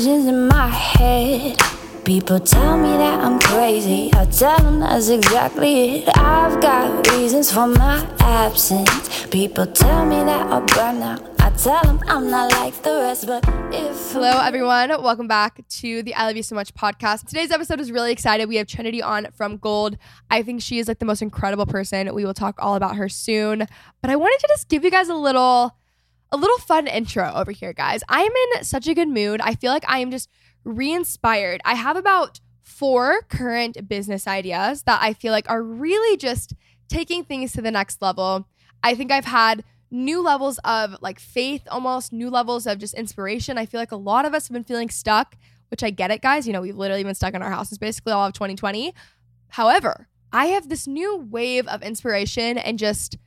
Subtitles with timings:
[0.00, 1.58] Visions in my head.
[2.06, 4.10] People tell me that I'm crazy.
[4.14, 6.08] I tell them that's exactly it.
[6.16, 9.26] I've got reasons for my absence.
[9.26, 11.20] People tell me that I'll burn out.
[11.38, 14.88] I tell them I'm not like the rest, but if Hello, everyone.
[14.88, 17.26] Welcome back to the I Love You So Much podcast.
[17.26, 18.48] Today's episode is really excited.
[18.48, 19.98] We have Trinity on from Golde.
[20.30, 22.14] I think she is like the most incredible person.
[22.14, 23.66] We will talk all about her soon.
[24.00, 25.76] But I wanted to just give you guys a little
[26.32, 28.02] a little fun intro over here, guys.
[28.08, 29.40] I am in such a good mood.
[29.40, 30.28] I feel like I am just
[30.64, 31.60] re-inspired.
[31.64, 36.54] I have about four current business ideas that I feel like are really just
[36.88, 38.46] taking things to the next level.
[38.82, 43.58] I think I've had new levels of like faith, almost new levels of just inspiration.
[43.58, 45.36] I feel like a lot of us have been feeling stuck,
[45.68, 46.46] which I get it, guys.
[46.46, 48.94] You know, we've literally been stuck in our houses basically all of 2020.
[49.48, 53.18] However, I have this new wave of inspiration and just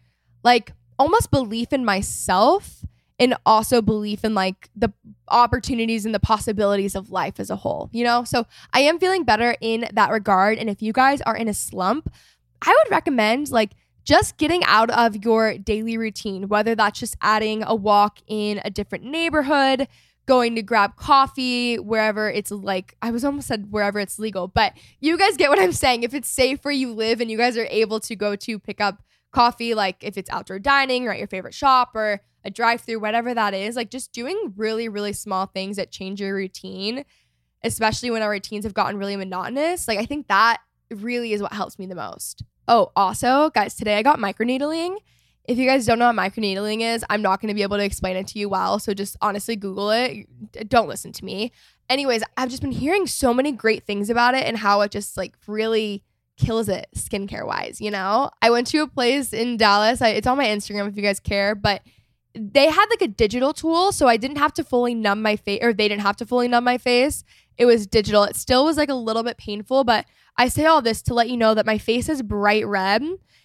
[0.44, 2.86] like almost belief in myself
[3.20, 4.92] and also belief in like the
[5.28, 8.24] opportunities and the possibilities of life as a whole, you know?
[8.24, 10.58] So I am feeling better in that regard.
[10.58, 12.12] And if you guys are in a slump,
[12.62, 13.72] I would recommend like
[14.04, 18.70] just getting out of your daily routine, whether that's just adding a walk in a
[18.70, 19.88] different neighborhood,
[20.26, 24.74] going to grab coffee wherever it's like I was almost said wherever it's legal, but
[25.00, 26.04] you guys get what I'm saying.
[26.04, 28.82] If it's safe where you live and you guys are able to go to pick
[28.82, 29.04] up
[29.34, 33.00] coffee, like if it's outdoor dining or at your favorite shop or a drive through,
[33.00, 37.04] whatever that is, like just doing really, really small things that change your routine,
[37.64, 39.88] especially when our routines have gotten really monotonous.
[39.88, 42.44] Like I think that really is what helps me the most.
[42.68, 44.98] Oh, also, guys, today I got microneedling.
[45.46, 47.84] If you guys don't know what microneedling is, I'm not going to be able to
[47.84, 48.80] explain it to you well.
[48.80, 50.28] So just honestly Google it.
[50.70, 51.52] Don't listen to me.
[51.90, 55.18] Anyways, I've just been hearing so many great things about it and how it just
[55.18, 56.02] like really
[56.38, 58.30] kills it skincare wise, you know?
[58.42, 60.02] I went to a place in Dallas.
[60.02, 61.82] I, it's on my Instagram if you guys care, but
[62.36, 63.92] they had like a digital tool.
[63.92, 66.48] So I didn't have to fully numb my face, or they didn't have to fully
[66.48, 67.24] numb my face.
[67.58, 68.24] It was digital.
[68.24, 70.06] It still was like a little bit painful, but
[70.38, 73.04] I say all this to let you know that my face is bright red.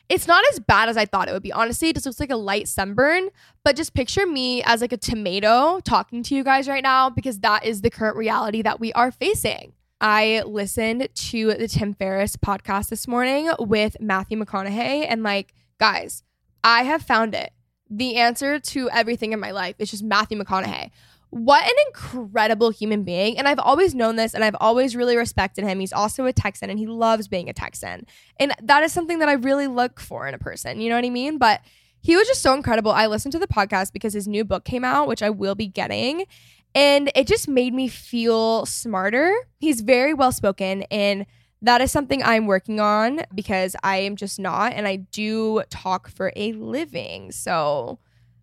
[0.09, 1.53] It's not as bad as I thought it would be.
[1.53, 3.29] Honestly, it just looks like a light sunburn.
[3.63, 7.41] But just picture me as like a tomato talking to you guys right now because
[7.41, 9.75] that is the current reality that we are facing.
[10.01, 15.07] I listened to the Tim Ferriss podcast this morning with Matthew McConaughey.
[15.09, 16.23] And like, guys,
[16.63, 17.53] I have found it.
[17.91, 20.91] The answer to everything in my life is just Matthew McConaughey.
[21.31, 23.39] What an incredible human being.
[23.39, 25.81] And I've always known this and I've always really respected him.
[25.81, 28.07] He's also a Texan and he loves being a Texan.
[28.39, 30.81] And that is something that I really look for in a person.
[30.81, 31.39] You know what I mean?
[31.39, 31.61] But
[32.01, 32.93] he was just so incredible.
[32.93, 35.67] I listened to the podcast because his new book came out, which I will be
[35.67, 36.27] getting.
[36.75, 39.35] And it just made me feel smarter.
[39.59, 40.83] He's very well spoken.
[40.91, 41.27] And
[41.63, 44.75] that is something I'm working on because I am just not.
[44.75, 47.33] And I do talk for a living.
[47.33, 47.99] So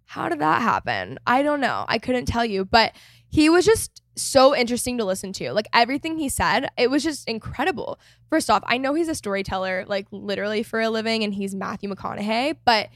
[0.05, 1.17] how did that happen?
[1.25, 1.85] I don't know.
[1.87, 2.93] I couldn't tell you, but
[3.29, 5.51] he was just so interesting to listen to.
[5.51, 7.99] Like everything he said, it was just incredible.
[8.29, 11.89] First off, I know he's a storyteller, like literally for a living, and he's Matthew
[11.89, 12.89] McConaughey, but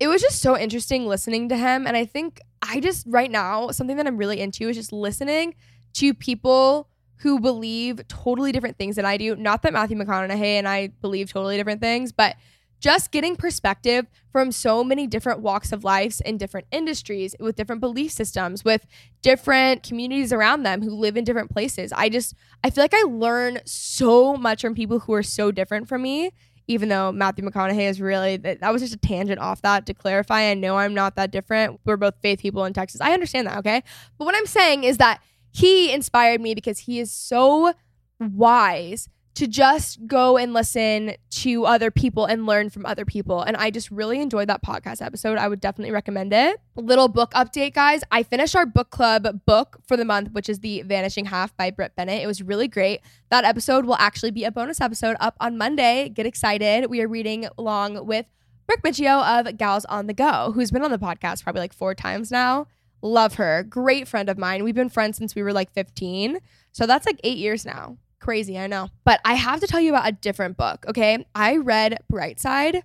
[0.00, 1.86] it was just so interesting listening to him.
[1.86, 5.54] And I think I just, right now, something that I'm really into is just listening
[5.94, 9.36] to people who believe totally different things than I do.
[9.36, 12.36] Not that Matthew McConaughey and I believe totally different things, but
[12.82, 17.80] just getting perspective from so many different walks of life in different industries with different
[17.80, 18.84] belief systems with
[19.22, 23.02] different communities around them who live in different places i just i feel like i
[23.08, 26.32] learn so much from people who are so different from me
[26.68, 30.42] even though matthew mcconaughey is really that, was just a tangent off that to clarify.
[30.42, 31.80] I know i'm not that different.
[31.84, 33.00] We're both faith people in texas.
[33.00, 33.82] I understand that okay?
[34.18, 35.20] But what i'm saying is that
[35.52, 37.74] he inspired me because he is so
[38.18, 43.40] wise to just go and listen to other people and learn from other people.
[43.40, 45.38] And I just really enjoyed that podcast episode.
[45.38, 46.60] I would definitely recommend it.
[46.76, 48.02] Little book update, guys.
[48.10, 51.70] I finished our book club book for the month, which is The Vanishing Half by
[51.70, 52.22] Brit Bennett.
[52.22, 53.00] It was really great.
[53.30, 56.10] That episode will actually be a bonus episode up on Monday.
[56.10, 56.90] Get excited.
[56.90, 58.26] We are reading along with
[58.66, 61.94] Brooke Miccio of Gals on the Go, who's been on the podcast probably like four
[61.94, 62.66] times now.
[63.00, 63.64] Love her.
[63.64, 64.62] Great friend of mine.
[64.62, 66.38] We've been friends since we were like 15.
[66.70, 67.96] So that's like eight years now.
[68.22, 68.88] Crazy, I know.
[69.04, 71.26] But I have to tell you about a different book, okay?
[71.34, 72.82] I read Brightside.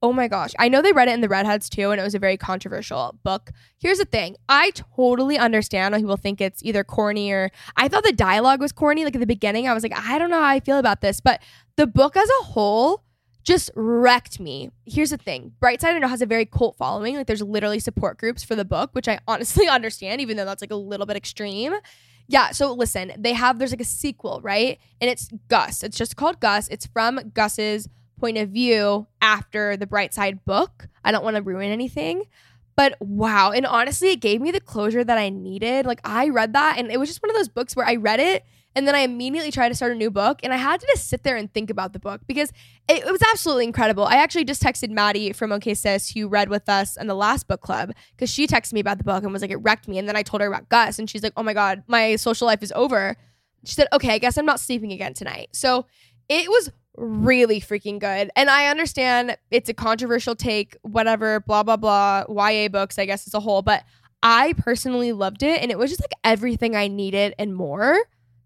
[0.00, 0.52] Oh my gosh.
[0.58, 3.18] I know they read it in the Redheads too, and it was a very controversial
[3.22, 3.50] book.
[3.78, 8.02] Here's the thing I totally understand why people think it's either corny or I thought
[8.04, 9.04] the dialogue was corny.
[9.04, 11.20] Like at the beginning, I was like, I don't know how I feel about this.
[11.20, 11.42] But
[11.76, 13.04] the book as a whole
[13.44, 14.70] just wrecked me.
[14.86, 17.16] Here's the thing Brightside, I know, has a very cult following.
[17.16, 20.62] Like there's literally support groups for the book, which I honestly understand, even though that's
[20.62, 21.74] like a little bit extreme.
[22.28, 24.78] Yeah, so listen, they have there's like a sequel, right?
[25.00, 25.82] And it's Gus.
[25.82, 26.68] It's just called Gus.
[26.68, 27.88] It's from Gus's
[28.18, 30.88] point of view after the Brightside book.
[31.04, 32.24] I don't want to ruin anything.
[32.76, 35.84] But wow, and honestly, it gave me the closure that I needed.
[35.84, 38.20] Like I read that and it was just one of those books where I read
[38.20, 40.86] it and then I immediately tried to start a new book and I had to
[40.86, 42.50] just sit there and think about the book because
[42.88, 44.04] it, it was absolutely incredible.
[44.04, 47.48] I actually just texted Maddie from OK Sis, who read with us in the last
[47.48, 49.98] book club, because she texted me about the book and was like, it wrecked me.
[49.98, 52.46] And then I told her about Gus and she's like, oh my God, my social
[52.46, 53.16] life is over.
[53.64, 55.50] She said, okay, I guess I'm not sleeping again tonight.
[55.52, 55.86] So
[56.28, 58.30] it was really freaking good.
[58.36, 63.26] And I understand it's a controversial take, whatever, blah, blah, blah, YA books, I guess
[63.26, 63.84] as a whole, but
[64.22, 65.60] I personally loved it.
[65.62, 67.98] And it was just like everything I needed and more.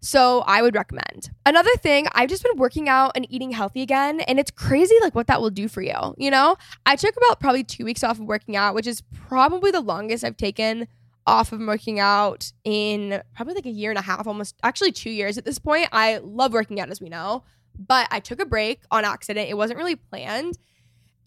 [0.07, 1.31] So I would recommend.
[1.45, 5.13] Another thing, I've just been working out and eating healthy again, and it's crazy like
[5.13, 6.15] what that will do for you.
[6.17, 6.55] You know,
[6.85, 10.23] I took about probably two weeks off of working out, which is probably the longest
[10.23, 10.87] I've taken
[11.25, 15.09] off of working out in probably like a year and a half, almost actually two
[15.09, 15.89] years at this point.
[15.91, 17.43] I love working out, as we know,
[17.77, 19.49] but I took a break on accident.
[19.49, 20.57] It wasn't really planned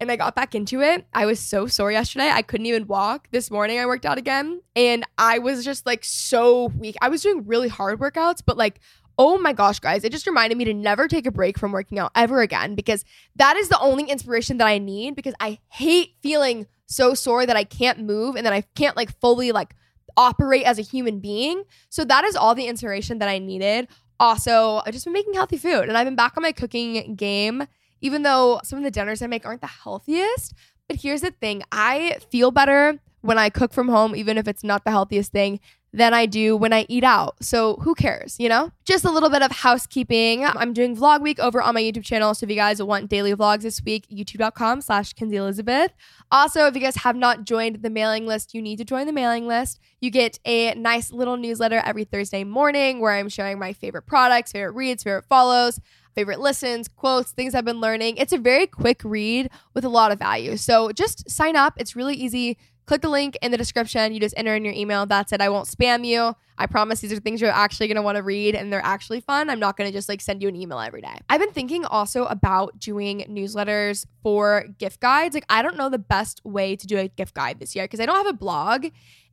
[0.00, 1.06] and I got back into it.
[1.12, 2.30] I was so sore yesterday.
[2.30, 3.28] I couldn't even walk.
[3.30, 6.96] This morning I worked out again and I was just like so weak.
[7.02, 8.80] I was doing really hard workouts, but like,
[9.18, 11.98] oh my gosh, guys, it just reminded me to never take a break from working
[11.98, 13.04] out ever again because
[13.36, 17.56] that is the only inspiration that I need because I hate feeling so sore that
[17.56, 19.76] I can't move and that I can't like fully like
[20.16, 21.64] operate as a human being.
[21.90, 23.88] So that is all the inspiration that I needed.
[24.18, 27.66] Also, I've just been making healthy food and I've been back on my cooking game
[28.00, 30.54] even though some of the dinners I make aren't the healthiest.
[30.88, 34.64] But here's the thing I feel better when I cook from home, even if it's
[34.64, 35.60] not the healthiest thing,
[35.92, 37.42] than I do when I eat out.
[37.42, 38.70] So who cares, you know?
[38.84, 40.44] Just a little bit of housekeeping.
[40.44, 42.32] I'm doing vlog week over on my YouTube channel.
[42.34, 45.92] So if you guys want daily vlogs this week, youtube.com slash Kenzie Elizabeth.
[46.30, 49.12] Also, if you guys have not joined the mailing list, you need to join the
[49.12, 49.80] mailing list.
[50.00, 54.52] You get a nice little newsletter every Thursday morning where I'm sharing my favorite products,
[54.52, 55.80] favorite reads, favorite follows
[56.14, 58.16] favorite listens, quotes, things I've been learning.
[58.16, 60.56] It's a very quick read with a lot of value.
[60.56, 61.74] So just sign up.
[61.76, 62.58] It's really easy.
[62.86, 64.12] Click the link in the description.
[64.12, 65.06] You just enter in your email.
[65.06, 65.40] That's it.
[65.40, 66.34] I won't spam you.
[66.58, 69.20] I promise these are things you're actually going to want to read and they're actually
[69.20, 69.48] fun.
[69.48, 71.16] I'm not going to just like send you an email every day.
[71.28, 75.34] I've been thinking also about doing newsletters for gift guides.
[75.34, 78.00] Like, I don't know the best way to do a gift guide this year because
[78.00, 78.86] I don't have a blog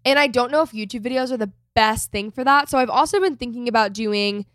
[0.05, 2.69] and I don't know if YouTube videos are the best thing for that.
[2.69, 4.45] So I've also been thinking about doing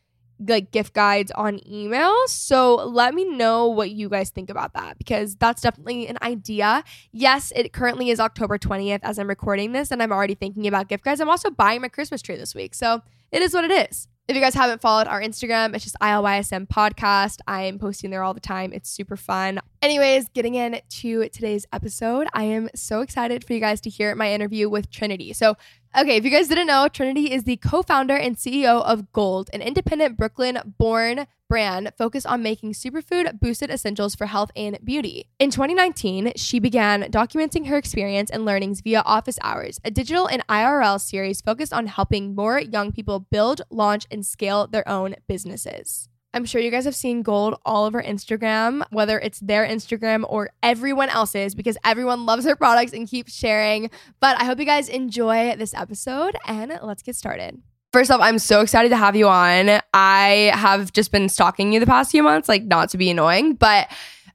[0.49, 2.15] like gift guides on email.
[2.27, 6.85] So let me know what you guys think about that because that's definitely an idea.
[7.13, 10.89] Yes, it currently is October 20th as I'm recording this and I'm already thinking about
[10.89, 11.21] gift guides.
[11.21, 12.75] I'm also buying my Christmas tree this week.
[12.75, 14.09] So it is what it is.
[14.29, 17.41] If you guys haven't followed our Instagram, it's just ILYSM podcast.
[17.47, 18.73] I am posting there all the time.
[18.73, 19.61] It's super fun.
[19.83, 24.33] Anyways, getting into today's episode, I am so excited for you guys to hear my
[24.33, 25.33] interview with Trinity.
[25.33, 25.57] So,
[25.95, 29.51] Okay, if you guys didn't know, Trinity is the co founder and CEO of Golde,
[29.53, 35.29] an independent Brooklyn born brand focused on making superfood boosted essentials for health and beauty.
[35.39, 40.47] In 2019, she began documenting her experience and learnings via Office Hours, a digital and
[40.47, 46.09] IRL series focused on helping more young people build, launch, and scale their own businesses.
[46.35, 50.51] I'm sure you guys have seen Golde all over Instagram, whether it's their Instagram or
[50.63, 53.91] everyone else's, because everyone loves their products and keeps sharing.
[54.21, 57.61] But I hope you guys enjoy this episode and let's get started.
[57.93, 59.81] First off, I'm so excited to have you on.
[59.93, 63.53] I have just been stalking you the past few months, like not to be annoying,
[63.55, 63.91] but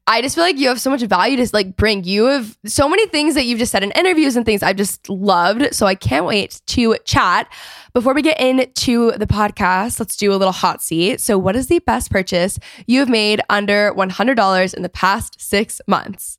[0.09, 2.05] I just feel like you have so much value to like bring.
[2.05, 5.09] You have so many things that you've just said in interviews and things I've just
[5.09, 5.75] loved.
[5.75, 7.51] So I can't wait to chat.
[7.93, 11.19] Before we get into the podcast, let's do a little hot seat.
[11.19, 15.81] So, what is the best purchase you have made under $100 in the past six
[15.87, 16.37] months?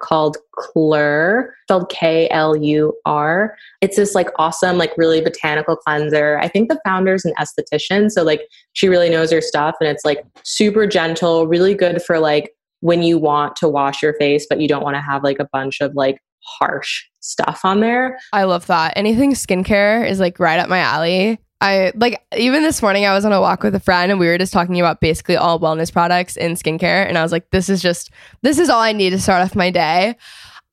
[0.00, 3.56] Called Klur, spelled K L U R.
[3.80, 6.38] It's this like awesome, like really botanical cleanser.
[6.38, 8.42] I think the founder's an esthetician, so like
[8.72, 13.02] she really knows her stuff and it's like super gentle, really good for like when
[13.02, 15.80] you want to wash your face, but you don't want to have like a bunch
[15.80, 18.18] of like harsh stuff on there.
[18.32, 18.94] I love that.
[18.96, 21.38] Anything skincare is like right up my alley.
[21.60, 24.26] I like even this morning I was on a walk with a friend and we
[24.26, 27.68] were just talking about basically all wellness products in skincare and I was like this
[27.68, 28.10] is just
[28.42, 30.16] this is all I need to start off my day.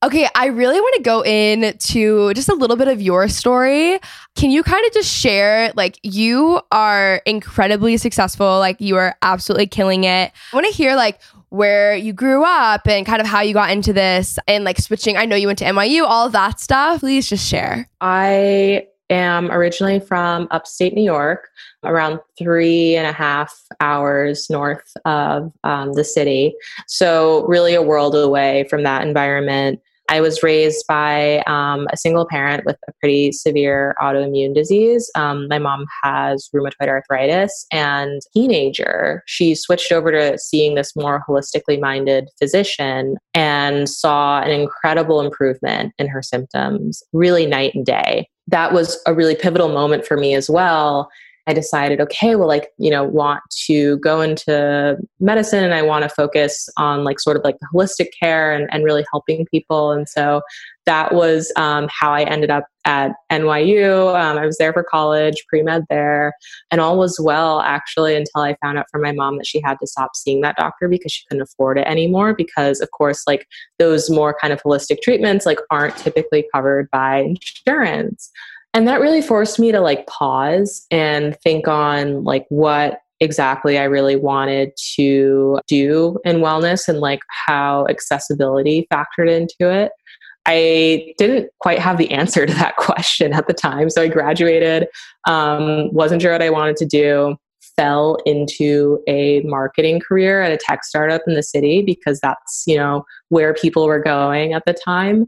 [0.00, 3.98] Okay, I really want to go into just a little bit of your story.
[4.36, 9.66] Can you kind of just share like you are incredibly successful, like you are absolutely
[9.66, 10.30] killing it.
[10.52, 13.70] I want to hear like where you grew up and kind of how you got
[13.70, 15.16] into this and like switching.
[15.16, 17.00] I know you went to NYU, all that stuff.
[17.00, 17.88] Please just share.
[18.00, 21.48] I am originally from upstate New York,
[21.84, 26.54] around three and a half hours north of um, the city.
[26.86, 29.80] So, really, a world away from that environment.
[30.08, 35.10] I was raised by um, a single parent with a pretty severe autoimmune disease.
[35.14, 41.22] Um, my mom has rheumatoid arthritis, and teenager, she switched over to seeing this more
[41.28, 48.26] holistically minded physician and saw an incredible improvement in her symptoms, really night and day
[48.48, 51.10] that was a really pivotal moment for me as well.
[51.48, 56.02] I decided, okay, well, like, you know, want to go into medicine and I want
[56.02, 59.90] to focus on like sort of like the holistic care and, and really helping people.
[59.90, 60.42] And so
[60.84, 64.14] that was um, how I ended up at NYU.
[64.18, 66.34] Um, I was there for college, pre med there,
[66.70, 69.76] and all was well actually until I found out from my mom that she had
[69.80, 72.34] to stop seeing that doctor because she couldn't afford it anymore.
[72.34, 73.46] Because, of course, like
[73.78, 78.30] those more kind of holistic treatments like aren't typically covered by insurance.
[78.74, 83.84] And that really forced me to like pause and think on like what exactly I
[83.84, 89.92] really wanted to do in wellness and like how accessibility factored into it.
[90.46, 93.90] I didn't quite have the answer to that question at the time.
[93.90, 94.88] So I graduated,
[95.26, 97.36] um, wasn't sure what I wanted to do,
[97.76, 102.76] fell into a marketing career at a tech startup in the city because that's, you
[102.76, 105.26] know, where people were going at the time.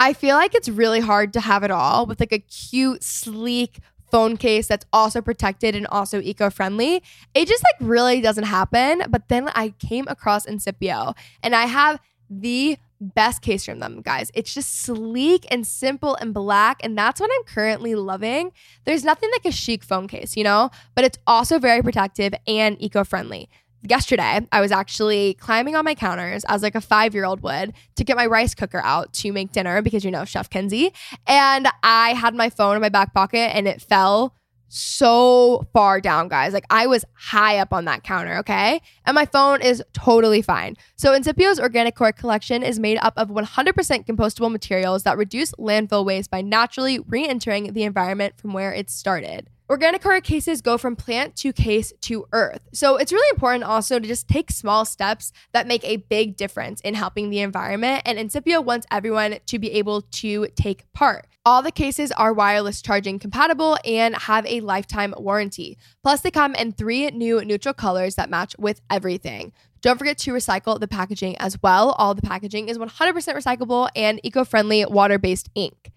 [0.00, 3.78] I feel like it's really hard to have it all with like a cute, sleek
[4.10, 7.02] phone case that's also protected and also eco-friendly.
[7.34, 9.02] It just like really doesn't happen.
[9.08, 14.30] But then I came across Incipio and I have the best case from them, guys.
[14.34, 18.52] It's just sleek and simple and black, and that's what I'm currently loving.
[18.84, 22.76] There's nothing like a chic phone case, you know, but it's also very protective and
[22.80, 23.48] eco friendly
[23.82, 27.72] yesterday i was actually climbing on my counters as like a five year old would
[27.96, 30.92] to get my rice cooker out to make dinner because you know chef kenzie
[31.26, 34.34] and i had my phone in my back pocket and it fell
[34.70, 36.52] so far down, guys.
[36.52, 38.80] Like I was high up on that counter, okay?
[39.04, 40.76] And my phone is totally fine.
[40.96, 46.30] So Incipio's Organicore collection is made up of 100% compostable materials that reduce landfill waste
[46.30, 49.48] by naturally re entering the environment from where it started.
[49.70, 52.60] Organicore cases go from plant to case to earth.
[52.72, 56.80] So it's really important also to just take small steps that make a big difference
[56.80, 58.02] in helping the environment.
[58.04, 61.28] And Incipio wants everyone to be able to take part.
[61.46, 65.78] All the cases are wireless charging compatible and have a lifetime warranty.
[66.02, 69.52] Plus, they come in three new neutral colors that match with everything.
[69.82, 71.90] Don't forget to recycle the packaging as well.
[71.92, 75.92] All the packaging is 100% recyclable and eco friendly water based ink.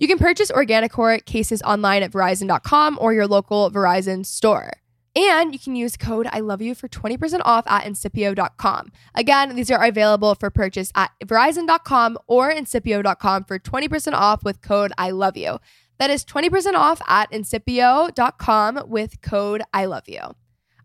[0.00, 4.70] You can purchase Organicore cases online at Verizon.com or your local Verizon store.
[5.16, 8.92] And you can use code I love you for 20% off at incipio.com.
[9.16, 14.92] Again, these are available for purchase at verizon.com or incipio.com for 20% off with code
[14.96, 15.58] I love you.
[15.98, 20.20] That is 20% off at incipio.com with code I love you.
[20.20, 20.36] All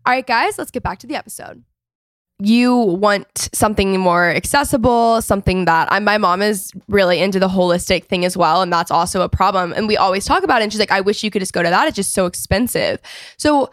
[0.06, 1.62] right, guys, let's get back to the episode
[2.40, 8.04] you want something more accessible, something that I, my mom is really into the holistic
[8.06, 8.60] thing as well.
[8.60, 9.72] And that's also a problem.
[9.72, 10.64] And we always talk about it.
[10.64, 11.86] And she's like, I wish you could just go to that.
[11.86, 13.00] It's just so expensive.
[13.36, 13.70] So,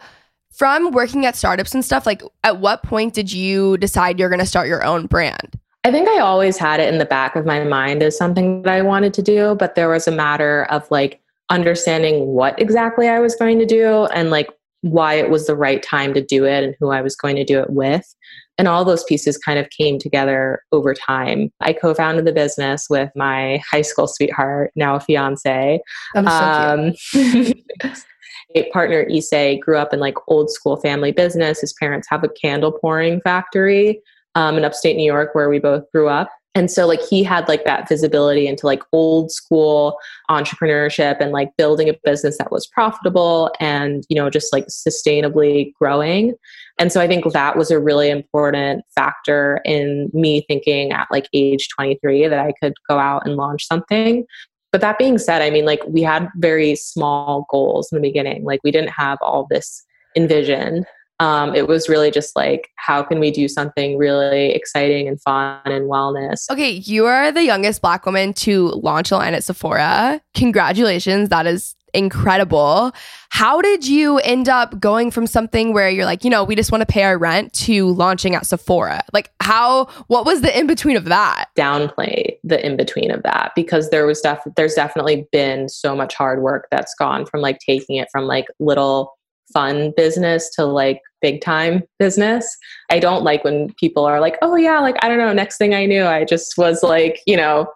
[0.50, 4.38] from working at startups and stuff, like at what point did you decide you're going
[4.38, 5.58] to start your own brand?
[5.82, 8.72] I think I always had it in the back of my mind as something that
[8.72, 13.18] I wanted to do, but there was a matter of like understanding what exactly I
[13.18, 14.50] was going to do and like
[14.82, 17.44] why it was the right time to do it and who I was going to
[17.44, 18.14] do it with.
[18.58, 21.50] And all those pieces kind of came together over time.
[21.60, 25.80] I co founded the business with my high school sweetheart, now a fiance.
[26.14, 27.94] Was so.
[27.94, 27.94] Um,
[28.72, 31.60] partner Issey grew up in like old school family business.
[31.60, 34.00] His parents have a candle pouring factory
[34.34, 36.28] um, in upstate New York where we both grew up.
[36.54, 39.96] And so like he had like that visibility into like old school
[40.30, 45.72] entrepreneurship and like building a business that was profitable and you know just like sustainably
[45.74, 46.34] growing.
[46.78, 51.28] And so I think that was a really important factor in me thinking at like
[51.32, 54.26] age 23 that I could go out and launch something.
[54.72, 58.44] But that being said, I mean, like we had very small goals in the beginning.
[58.44, 59.84] Like we didn't have all this
[60.16, 60.86] envisioned.
[61.22, 65.60] Um, it was really just like, how can we do something really exciting and fun
[65.66, 66.50] and wellness?
[66.50, 70.20] Okay, you are the youngest black woman to launch a line at Sephora.
[70.34, 71.28] Congratulations.
[71.28, 72.90] That is incredible.
[73.28, 76.72] How did you end up going from something where you're like, you know, we just
[76.72, 79.04] want to pay our rent to launching at Sephora?
[79.12, 81.50] Like, how, what was the in between of that?
[81.56, 86.14] Downplay the in between of that because there was def- there's definitely been so much
[86.16, 89.12] hard work that's gone from like taking it from like little
[89.52, 92.56] fun business to like big time business.
[92.90, 95.74] I don't like when people are like, oh yeah, like I don't know, next thing
[95.74, 97.66] I knew, I just was like, you know,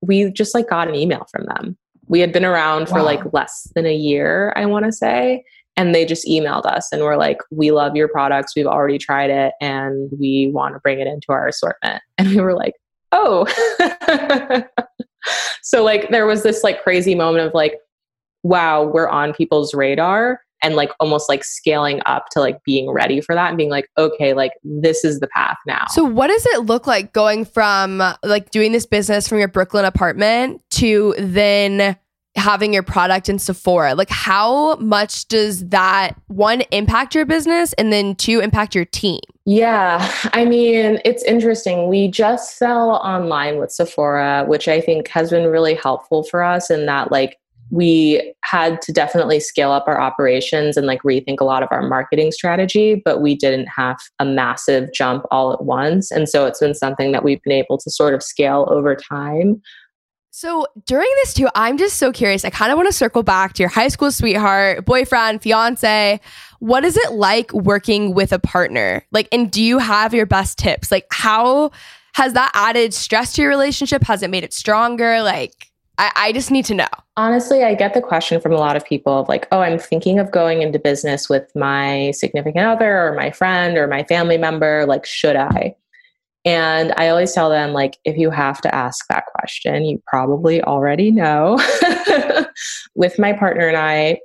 [0.00, 1.76] we just like got an email from them
[2.08, 5.44] we had been around for like less than a year, I want to say.
[5.76, 8.54] And they just emailed us and were like, We love your products.
[8.56, 12.02] We've already tried it and we want to bring it into our assortment.
[12.18, 12.74] And we were like,
[13.12, 13.46] Oh.
[15.62, 17.78] so, like, there was this like crazy moment of like,
[18.42, 23.20] wow, we're on people's radar and like almost like scaling up to like being ready
[23.20, 25.84] for that and being like okay like this is the path now.
[25.90, 29.84] So what does it look like going from like doing this business from your brooklyn
[29.84, 31.96] apartment to then
[32.36, 33.94] having your product in sephora?
[33.94, 39.20] Like how much does that one impact your business and then two impact your team?
[39.48, 41.88] Yeah, I mean, it's interesting.
[41.88, 46.68] We just sell online with Sephora, which I think has been really helpful for us
[46.68, 47.38] in that, like,
[47.70, 51.82] we had to definitely scale up our operations and like rethink a lot of our
[51.82, 56.10] marketing strategy, but we didn't have a massive jump all at once.
[56.10, 59.60] And so it's been something that we've been able to sort of scale over time.
[60.30, 62.44] So during this too, I'm just so curious.
[62.44, 66.20] I kind of want to circle back to your high school sweetheart, boyfriend, fiance.
[66.58, 69.02] What is it like working with a partner?
[69.12, 70.92] Like, and do you have your best tips?
[70.92, 71.70] Like, how
[72.12, 74.02] has that added stress to your relationship?
[74.04, 75.22] Has it made it stronger?
[75.22, 75.65] Like,
[75.98, 76.88] I, I just need to know.
[77.16, 80.18] Honestly, I get the question from a lot of people of like, oh, I'm thinking
[80.18, 84.84] of going into business with my significant other or my friend or my family member.
[84.86, 85.74] Like, should I?
[86.44, 90.62] And I always tell them, like, if you have to ask that question, you probably
[90.62, 91.58] already know.
[92.94, 94.20] with my partner and I,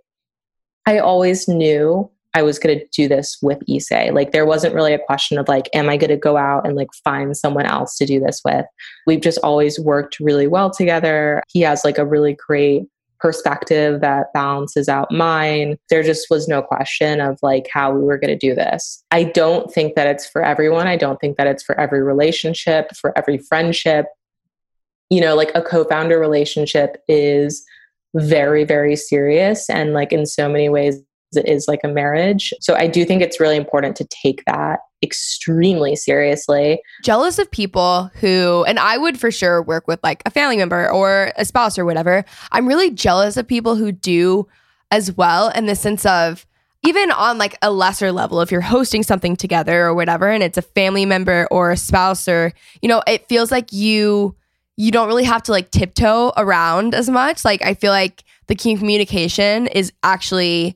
[0.85, 4.11] I always knew I was going to do this with Issey.
[4.11, 6.75] Like there wasn't really a question of like, am I going to go out and
[6.75, 8.65] like find someone else to do this with?
[9.05, 11.43] We've just always worked really well together.
[11.49, 12.83] He has like a really great
[13.19, 15.77] perspective that balances out mine.
[15.89, 19.03] There just was no question of like how we were going to do this.
[19.11, 20.87] I don't think that it's for everyone.
[20.87, 24.07] I don't think that it's for every relationship, for every friendship.
[25.09, 27.63] You know, like a co founder relationship is
[28.15, 29.69] very, very serious.
[29.69, 31.01] And like in so many ways,
[31.37, 32.53] it is like a marriage.
[32.59, 36.81] So I do think it's really important to take that extremely seriously.
[37.03, 40.91] Jealous of people who, and I would for sure work with like a family member
[40.91, 42.23] or a spouse or whatever.
[42.51, 44.47] I'm really jealous of people who do
[44.91, 46.45] as well in the sense of,
[46.83, 50.57] even on like a lesser level if you're hosting something together or whatever and it's
[50.57, 54.35] a family member or a spouse or you know it feels like you
[54.77, 58.55] you don't really have to like tiptoe around as much like i feel like the
[58.55, 60.75] communication is actually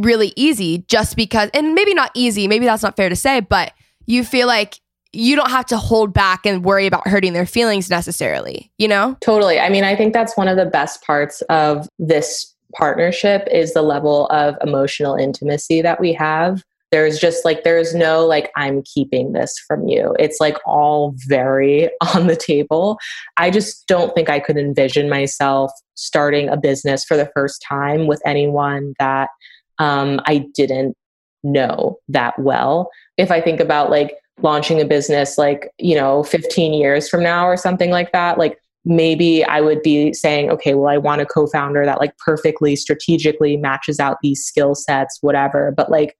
[0.00, 3.72] really easy just because, and maybe not easy, maybe that's not fair to say, but
[4.06, 4.80] you feel like
[5.12, 9.16] you don't have to hold back and worry about hurting their feelings necessarily, you know?
[9.20, 9.58] Totally.
[9.58, 13.82] I mean, I think that's one of the best parts of this partnership is the
[13.82, 16.62] level of emotional intimacy that we have.
[16.92, 20.14] There's just like, there's no like, I'm keeping this from you.
[20.18, 22.98] It's like all very on the table.
[23.36, 28.06] I just don't think I could envision myself starting a business for the first time
[28.06, 29.30] with anyone that
[29.78, 30.96] um, I didn't
[31.42, 32.90] know that well.
[33.16, 37.46] If I think about like launching a business like, you know, 15 years from now
[37.46, 41.26] or something like that, like maybe I would be saying, okay, well, I want a
[41.26, 45.72] co founder that like perfectly strategically matches out these skill sets, whatever.
[45.76, 46.16] But like,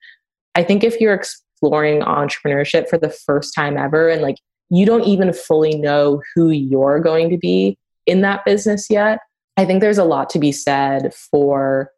[0.55, 4.37] I think if you're exploring entrepreneurship for the first time ever and like
[4.71, 9.21] you don't even fully know who you're going to be in that business yet,
[9.57, 11.91] I think there's a lot to be said for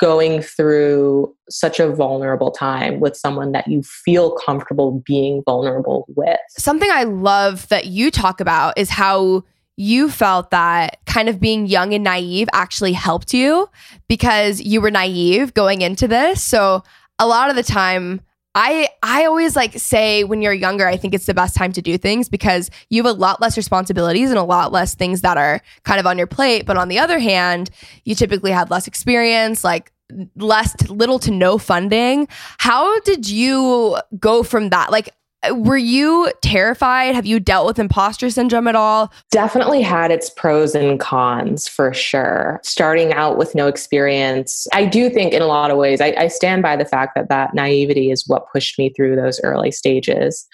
[0.00, 6.40] going through such a vulnerable time with someone that you feel comfortable being vulnerable with.
[6.56, 9.44] Something I love that you talk about is how
[9.76, 13.68] you felt that kind of being young and naive actually helped you
[14.08, 16.42] because you were naive going into this.
[16.42, 16.82] So
[17.18, 18.20] a lot of the time,
[18.54, 21.82] I I always like say when you're younger, I think it's the best time to
[21.82, 25.36] do things because you have a lot less responsibilities and a lot less things that
[25.36, 26.66] are kind of on your plate.
[26.66, 27.70] But on the other hand,
[28.04, 29.92] you typically have less experience, like
[30.36, 32.26] less to, little to no funding.
[32.58, 34.90] How did you go from that?
[34.90, 35.10] Like
[35.42, 37.14] Uh, were you terrified?
[37.14, 39.12] Have you dealt with imposter syndrome at all?
[39.30, 42.60] Definitely had its pros and cons for sure.
[42.62, 46.28] Starting out with no experience, I do think in a lot of ways, I, I
[46.28, 50.46] stand by the fact that that naivety is what pushed me through those early stages.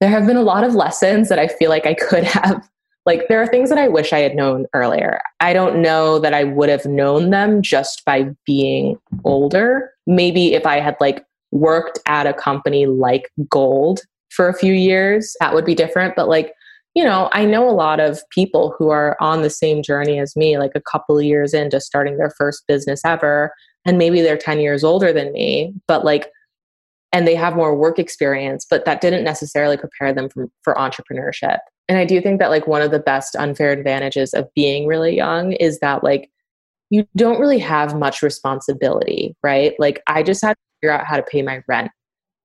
[0.00, 2.68] There have been a lot of lessons that I feel like I could have
[3.06, 5.20] like there are things that I wish I had known earlier.
[5.40, 9.90] I don't know that I would have known them just by being older.
[10.06, 14.00] Maybe if I had like worked at a company like Golde
[14.34, 16.16] for a few years, that would be different.
[16.16, 16.52] But like,
[16.94, 20.36] you know, I know a lot of people who are on the same journey as
[20.36, 23.52] me, like a couple of years into starting their first business ever.
[23.84, 26.30] And maybe they're 10 years older than me, but like,
[27.12, 31.58] and they have more work experience, but that didn't necessarily prepare them for, for entrepreneurship.
[31.88, 35.14] And I do think that like one of the best unfair advantages of being really
[35.14, 36.30] young is that like
[36.90, 39.74] you don't really have much responsibility, right?
[39.78, 41.90] Like I just had to figure out how to pay my rent.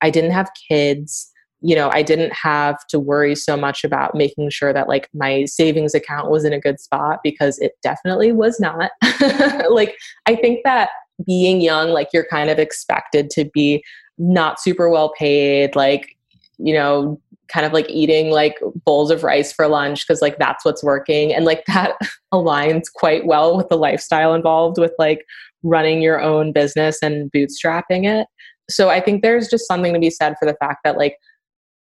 [0.01, 4.49] I didn't have kids you know, I didn't have to worry so much about making
[4.49, 8.59] sure that like my savings account was in a good spot because it definitely was
[8.59, 8.91] not.
[9.69, 9.95] like,
[10.25, 10.89] I think that
[11.25, 13.83] being young, like, you're kind of expected to be
[14.17, 16.15] not super well paid, like,
[16.57, 17.19] you know,
[17.49, 21.33] kind of like eating like bowls of rice for lunch because like that's what's working.
[21.33, 21.97] And like that
[22.33, 25.25] aligns quite well with the lifestyle involved with like
[25.63, 28.27] running your own business and bootstrapping it.
[28.69, 31.17] So I think there's just something to be said for the fact that like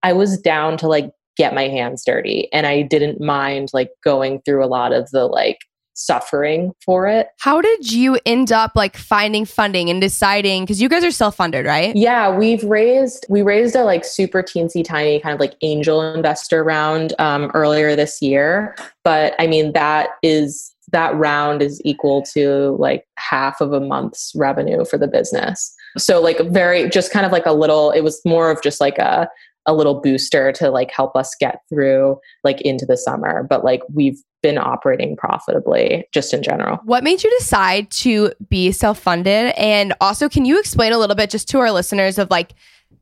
[0.03, 4.41] I was down to like get my hands dirty and I didn't mind like going
[4.41, 5.59] through a lot of the like
[5.95, 7.27] suffering for it.
[7.39, 11.65] How did you end up like finding funding and deciding cuz you guys are self-funded,
[11.65, 11.95] right?
[11.95, 16.63] Yeah, we've raised we raised a like super teensy tiny kind of like angel investor
[16.63, 22.75] round um earlier this year, but I mean that is that round is equal to
[22.79, 25.73] like half of a month's revenue for the business.
[25.97, 28.97] So like very just kind of like a little it was more of just like
[28.97, 29.29] a
[29.65, 33.81] a little booster to like help us get through like into the summer but like
[33.93, 36.77] we've been operating profitably just in general.
[36.83, 39.53] What made you decide to be self-funded?
[39.57, 42.53] And also can you explain a little bit just to our listeners of like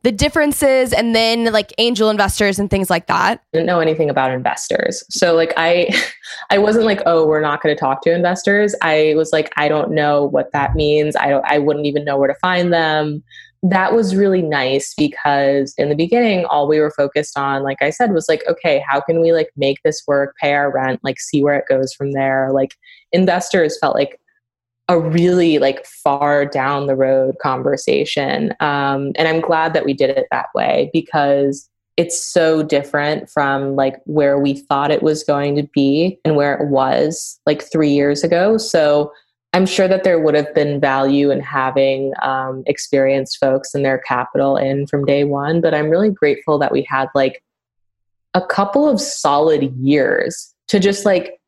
[0.04, 3.40] the differences and then like angel investors and things like that?
[3.52, 5.04] I didn't know anything about investors.
[5.10, 5.88] So like i
[6.50, 8.74] i wasn't like oh we're not going to talk to investors.
[8.80, 11.16] I was like i don't know what that means.
[11.16, 13.22] I don't i wouldn't even know where to find them
[13.62, 17.90] that was really nice because in the beginning all we were focused on like i
[17.90, 21.20] said was like okay how can we like make this work pay our rent like
[21.20, 22.50] see where it goes from there?
[22.52, 22.74] Like
[23.12, 24.18] investors felt like
[24.88, 30.10] a really like far down the road conversation um, and i'm glad that we did
[30.10, 35.54] it that way because it's so different from like where we thought it was going
[35.56, 38.56] to be and where it was like three years ago.
[38.56, 39.12] So
[39.52, 43.98] I'm sure that there would have been value in having um, experienced folks and their
[43.98, 47.42] capital in from day one, but I'm really grateful that we had like
[48.34, 51.38] a couple of solid years to just like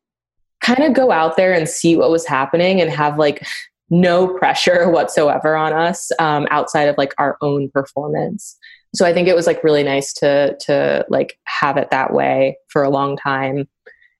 [0.61, 3.45] kind of go out there and see what was happening and have like
[3.89, 8.57] no pressure whatsoever on us um, outside of like our own performance.
[8.93, 12.57] So I think it was like really nice to to like have it that way
[12.69, 13.67] for a long time.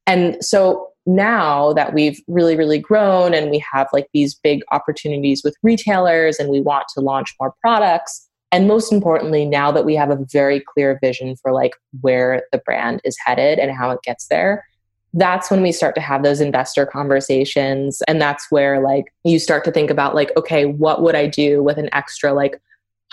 [0.07, 5.41] And so now that we've really really grown and we have like these big opportunities
[5.43, 8.27] with retailers and we want to launch more products.
[8.51, 12.59] And most importantly now that we have a very clear vision for like where the
[12.59, 14.63] brand is headed and how it gets there
[15.15, 18.01] that's when we start to have those investor conversations.
[18.07, 21.63] And that's where like you start to think about like okay what would i do
[21.63, 22.61] with an extra like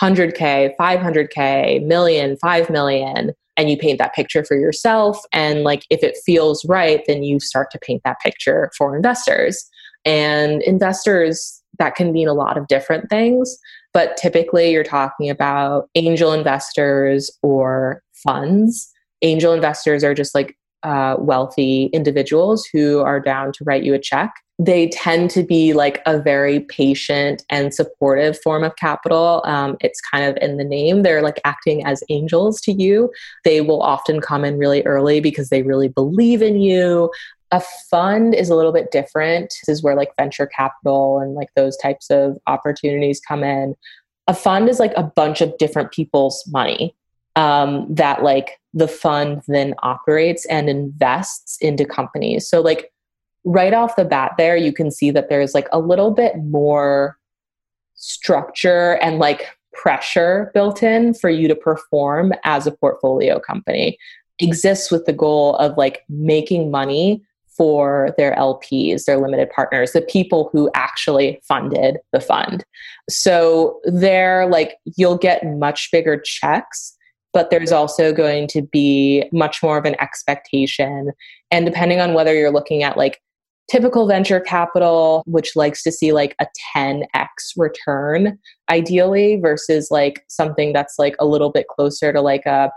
[0.00, 6.02] 100k 500k million 5 million and you paint that picture for yourself and like if
[6.02, 9.68] it feels right then you start to paint that picture for investors.
[10.04, 13.58] And investors that can mean a lot of different things
[13.92, 18.90] but typically you're talking about angel investors or funds.
[19.22, 23.98] Angel investors are just like uh, wealthy individuals who are down to write you a
[23.98, 24.32] check
[24.64, 29.42] they tend to be like a very patient and supportive form of capital.
[29.44, 31.02] Um, it's kind of in the name.
[31.02, 33.10] They're like acting as angels to you.
[33.44, 37.10] They will often come in really early because they really believe in you.
[37.50, 39.52] A fund is a little bit different.
[39.66, 43.74] This is where like venture capital and like those types of opportunities come in.
[44.28, 46.94] A fund is like a bunch of different people's money
[47.36, 52.48] um, that like the fund then operates and invests into companies.
[52.48, 52.92] So like
[53.44, 57.18] right off the bat there you can see that there's like a little bit more
[57.94, 63.98] structure and like pressure built in for you to perform as a portfolio company
[64.38, 67.22] exists with the goal of like making money
[67.56, 72.64] for their LPs, their limited partners, the people who actually funded the fund.
[73.10, 76.96] So they're like, you'll get much bigger checks,
[77.32, 81.12] but there's also going to be much more of an expectation.
[81.50, 83.20] And depending on whether you're looking at like
[83.70, 87.06] typical venture capital, which likes to see like a 10x
[87.56, 88.38] return
[88.70, 92.70] ideally versus like something that's like a little bit closer to like a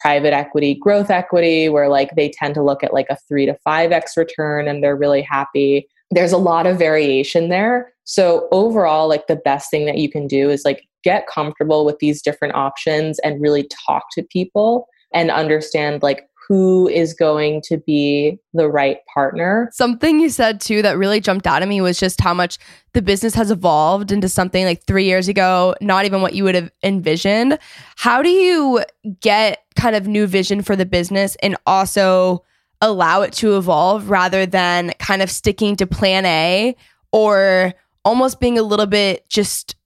[0.00, 3.56] private equity, growth equity, where like they tend to look at like a three to
[3.66, 5.86] 5x return and they're really happy.
[6.10, 7.92] There's a lot of variation there.
[8.04, 11.98] So overall, like the best thing that you can do is like get comfortable with
[11.98, 17.78] these different options and really talk to people and understand like who is going to
[17.78, 19.70] be the right partner.
[19.72, 22.58] Something you said too that really jumped out at me was just how much
[22.94, 26.54] the business has evolved into something like three years ago, not even what you would
[26.54, 27.58] have envisioned.
[27.96, 28.84] How do you
[29.20, 32.44] get kind of new vision for the business and also
[32.80, 36.74] allow it to evolve rather than kind of sticking to plan A
[37.12, 37.72] or
[38.04, 39.76] almost being a little bit just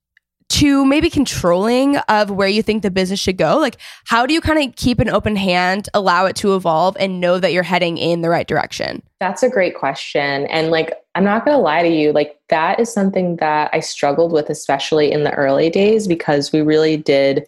[0.49, 3.57] to maybe controlling of where you think the business should go?
[3.57, 7.19] Like, how do you kind of keep an open hand, allow it to evolve, and
[7.19, 9.03] know that you're heading in the right direction?
[9.19, 10.45] That's a great question.
[10.47, 13.79] And like, I'm not going to lie to you, like, that is something that I
[13.81, 17.45] struggled with, especially in the early days, because we really did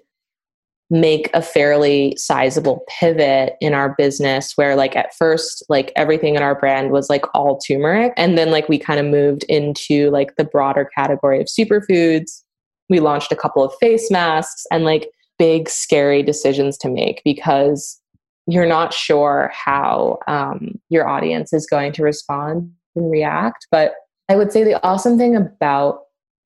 [0.90, 6.42] make a fairly sizable pivot in our business where like at first like everything in
[6.42, 10.36] our brand was like all turmeric and then like we kind of moved into like
[10.36, 12.42] the broader category of superfoods
[12.89, 17.99] we launched a couple of face masks and like big scary decisions to make because
[18.47, 23.67] you're not sure how um, your audience is going to respond and react.
[23.71, 23.93] But
[24.28, 26.02] i would say the awesome thing about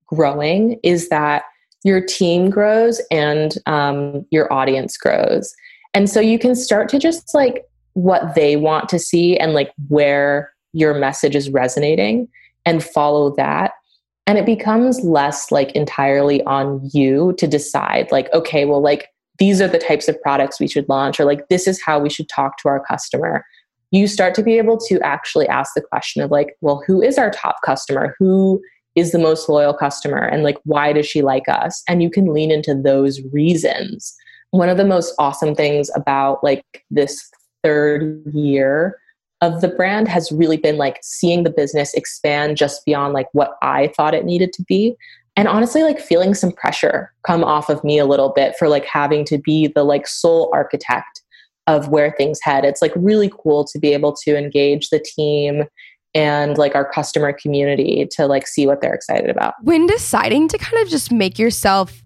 [0.07, 1.43] growing is that
[1.83, 5.53] your team grows and um, your audience grows.
[5.93, 9.71] And so you can start to just like what they want to see and like
[9.89, 12.27] where your message is resonating
[12.65, 13.73] and follow that
[14.27, 19.09] and it becomes less like entirely on you to decide like okay well like
[19.39, 22.09] these are the types of products we should launch or like this is how we
[22.09, 23.43] should talk to our customer.
[23.91, 27.17] You start to be able to actually ask the question of like well who is
[27.17, 28.15] our top customer?
[28.19, 28.61] Who
[28.95, 30.19] is the most loyal customer?
[30.19, 31.83] And like why does she like us?
[31.87, 34.15] And you can lean into those reasons.
[34.51, 37.27] One of the most awesome things about like this
[37.63, 38.99] third year
[39.43, 43.57] of the brand has really been like seeing the business expand just beyond like what
[43.61, 44.95] I thought it needed to be.
[45.35, 48.85] And honestly, like feeling some pressure come off of me a little bit for like
[48.85, 51.21] having to be the like sole architect
[51.67, 52.63] of where things head.
[52.63, 55.63] It's like really cool to be able to engage the team
[56.13, 59.55] and like our customer community to like see what they're excited about.
[59.63, 62.01] When deciding to kind of just make yourself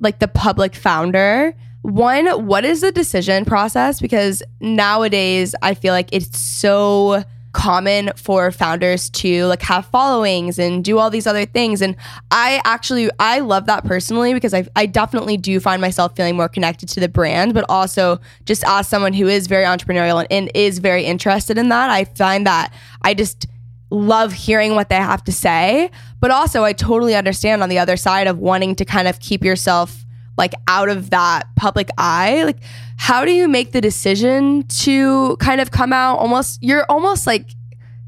[0.00, 4.00] like the public founder, one, what is the decision process?
[4.00, 10.84] Because nowadays I feel like it's so common for founders to like have followings and
[10.84, 11.96] do all these other things and
[12.30, 16.48] i actually i love that personally because I, I definitely do find myself feeling more
[16.48, 20.50] connected to the brand but also just as someone who is very entrepreneurial and, and
[20.54, 23.46] is very interested in that i find that i just
[23.90, 27.96] love hearing what they have to say but also i totally understand on the other
[27.96, 30.04] side of wanting to kind of keep yourself
[30.38, 32.44] like out of that public eye?
[32.44, 32.58] Like
[32.96, 37.50] how do you make the decision to kind of come out almost you're almost like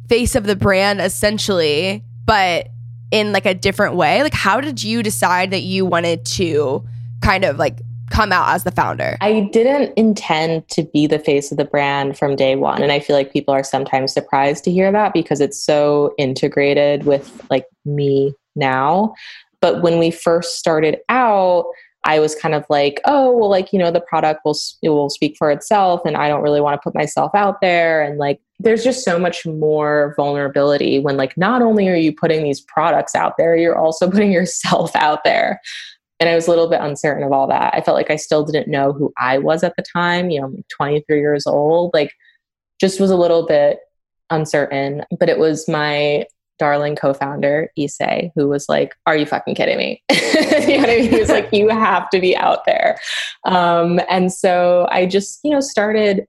[0.09, 2.69] face of the brand essentially but
[3.11, 4.23] in like a different way?
[4.23, 6.87] Like how did you decide that you wanted to
[7.21, 9.17] kind of like come out as the founder?
[9.21, 13.01] I didn't intend to be the face of the brand from day one and i
[13.01, 17.67] feel like people are sometimes surprised to hear that because it's so integrated with like
[17.85, 19.15] me now.
[19.61, 21.67] But when we first started out
[22.05, 25.11] I was kind of like, oh, well, like, you know, the product will, it will
[25.11, 28.03] speak for itself and I don't really want to put myself out there.
[28.03, 32.43] And like, there's just so much more vulnerability when like, not only are you putting
[32.43, 35.61] these products out there, you're also putting yourself out there.
[36.21, 37.75] And I was a little bit uncertain of all that.
[37.75, 40.47] I felt like I still didn't know who I was at the time, you know,
[40.47, 42.13] I'm 23 years old, like
[42.81, 43.79] just was a little bit
[44.31, 45.05] uncertain.
[45.19, 46.27] But it was my
[46.61, 50.97] darling co-founder Issey, who was like, "Are you fucking kidding me?" you know what I
[50.99, 51.11] mean?
[51.11, 53.01] He was like, "You have to be out there,"
[53.45, 56.27] um, and so I just you know started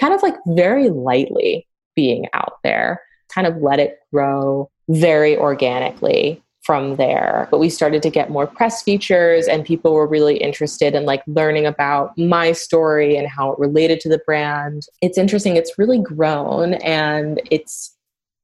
[0.00, 6.42] kind of like very lightly being out there, kind of let it grow very organically
[6.62, 7.48] from there.
[7.50, 11.22] But we started to get more press features and people were really interested in like
[11.26, 14.82] learning about my story and how it related to the brand.
[15.00, 17.96] It's interesting, it's really grown and it's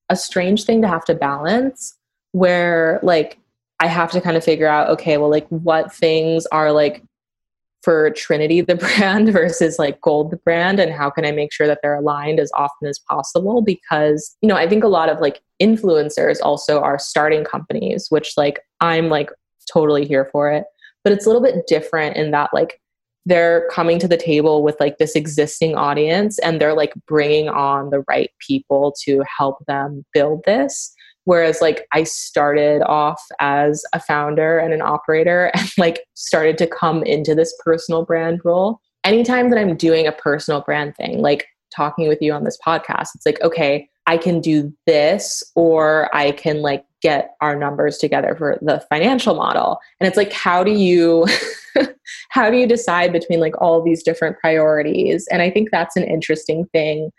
[0.08, 1.96] a strange thing to have to balance
[2.32, 3.38] where like
[3.80, 7.02] I have to kind of figure out okay, well like what things are like
[7.82, 11.66] for Trinity the brand versus like Golde the brand and how can I make sure
[11.66, 13.62] that they're aligned as often as possible?
[13.62, 18.34] Because you know I think a lot of like influencers also are starting companies which
[18.36, 19.30] like I'm like
[19.72, 20.64] totally here for it.
[21.04, 22.80] But it's a little bit different in that like
[23.26, 27.90] they're coming to the table with like this existing audience and they're like bringing on
[27.90, 30.94] the right people to help them build this
[31.26, 36.68] Whereas, like, I started off as a founder and an operator and, like, started to
[36.68, 38.80] come into this personal brand role.
[39.04, 43.08] Anytime that I'm doing a personal brand thing, like talking with you on this podcast,
[43.14, 48.36] it's like, okay, I can do this, or I can, like, get our numbers together
[48.38, 49.78] for the financial model.
[49.98, 51.26] And it's like, how do you.
[52.30, 56.04] how do you decide between like all these different priorities and i think that's an
[56.04, 57.10] interesting thing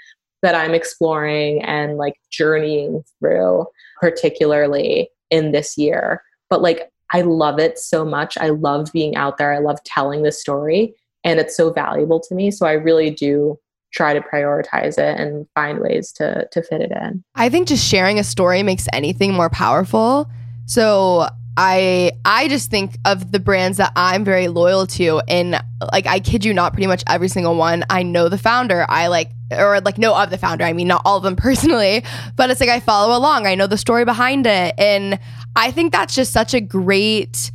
[0.41, 3.65] that i'm exploring and like journeying through
[4.00, 6.24] particularly in this year.
[6.50, 8.38] But like, I love it so much.
[8.38, 9.54] I love being out there.
[9.54, 10.93] I love telling the story,
[11.24, 12.52] and it's so valuable to me.
[12.52, 13.58] So I really do
[13.93, 17.24] try to prioritize it and find ways to to fit it in.
[17.36, 20.30] I think just sharing a story makes anything more powerful.
[20.65, 25.60] So I I just think of the brands that I'm very loyal to and
[25.91, 27.84] like I kid you not pretty much every single one.
[27.89, 28.86] I know the founder.
[28.88, 30.63] I like or like know of the founder.
[30.63, 32.04] I mean not all of them personally
[32.36, 33.48] but it's like I follow along.
[33.48, 34.76] I know the story behind it.
[34.78, 35.17] And
[35.56, 37.52] I think that's just such a great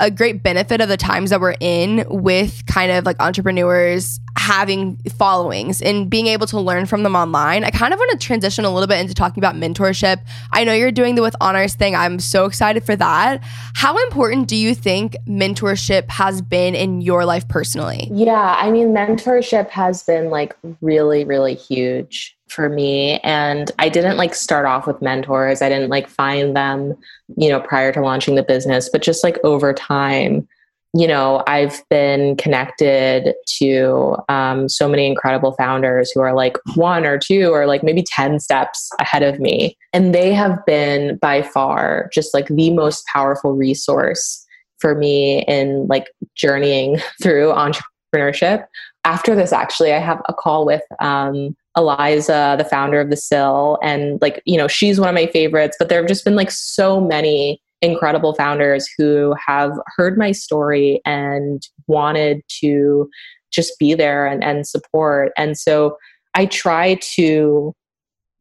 [0.00, 4.96] a great benefit of the times that we're in with kind of like entrepreneurs having
[5.16, 7.64] followings and being able to learn from them online.
[7.64, 10.20] I kind of want to transition a little bit into talking about mentorship.
[10.52, 11.94] I know you're doing the with honors thing.
[11.94, 13.40] I'm so excited for that.
[13.74, 18.08] How important do you think mentorship has been in your life personally?
[18.12, 23.18] Yeah, I mean mentorship has been like really really huge for me.
[23.20, 25.62] And i didn't like start off with mentors.
[25.62, 26.94] I didn't like find them
[27.36, 28.88] you know prior to launching the business.
[28.88, 30.48] But just like over time
[30.96, 37.04] you know i've been connected to um, so many incredible founders who are like one
[37.04, 39.76] or two or like maybe 10 steps ahead of me.
[39.92, 44.46] And they have been by far just like the most powerful resource
[44.78, 48.66] for me in like journeying through entrepreneurship.
[49.04, 53.78] After this actually i have a call with um, Eliza, the founder of the Sill,
[53.82, 56.50] and like, you know, she's one of my favorites, but there have just been like
[56.50, 63.08] so many incredible founders who have heard my story and wanted to
[63.52, 65.32] just be there and, and support.
[65.36, 65.96] And so
[66.34, 67.74] I try to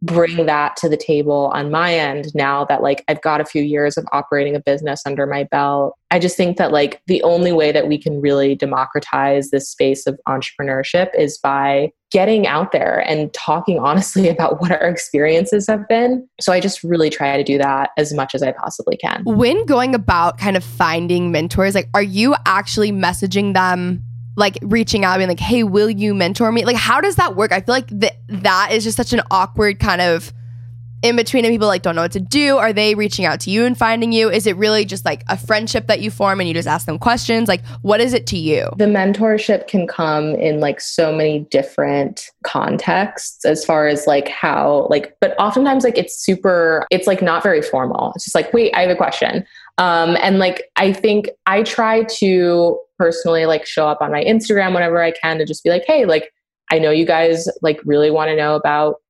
[0.04, 3.63] bring that to the table on my end now that like I've got a few
[3.63, 5.96] years of operating a business under my belt.
[6.12, 10.06] I just think that like the only way that we can really democratize this space
[10.06, 15.88] of entrepreneurship is by getting out there and talking honestly about what our experiences have
[15.88, 16.28] been.
[16.42, 19.24] So I just really try to do that as much as I possibly can.
[19.26, 24.04] When going about kind of finding mentors, like are you actually messaging them
[24.36, 26.65] like reaching out being like hey will you mentor me?
[26.65, 27.52] Like how does that work?
[27.52, 30.34] I feel like that that is just such an awkward kind of
[31.04, 32.58] in between and people like don't know what to do.
[32.58, 34.30] Are they reaching out to you and finding you?
[34.30, 36.98] Is it really just like a friendship that you form and you just ask them
[36.98, 37.48] questions?
[37.48, 38.70] Like what is it to you?
[38.78, 44.88] The mentorship can come in like so many different contexts as far as like how
[44.89, 48.13] like but oftentimes like it's super it's like not very formal.
[48.16, 49.46] It's just like wait i have a question.
[49.78, 54.74] Um and like i think i try to personally like show up on my Instagram
[54.74, 56.32] whenever I can to just be like, hey, like
[56.72, 59.02] I know you guys like really want to know about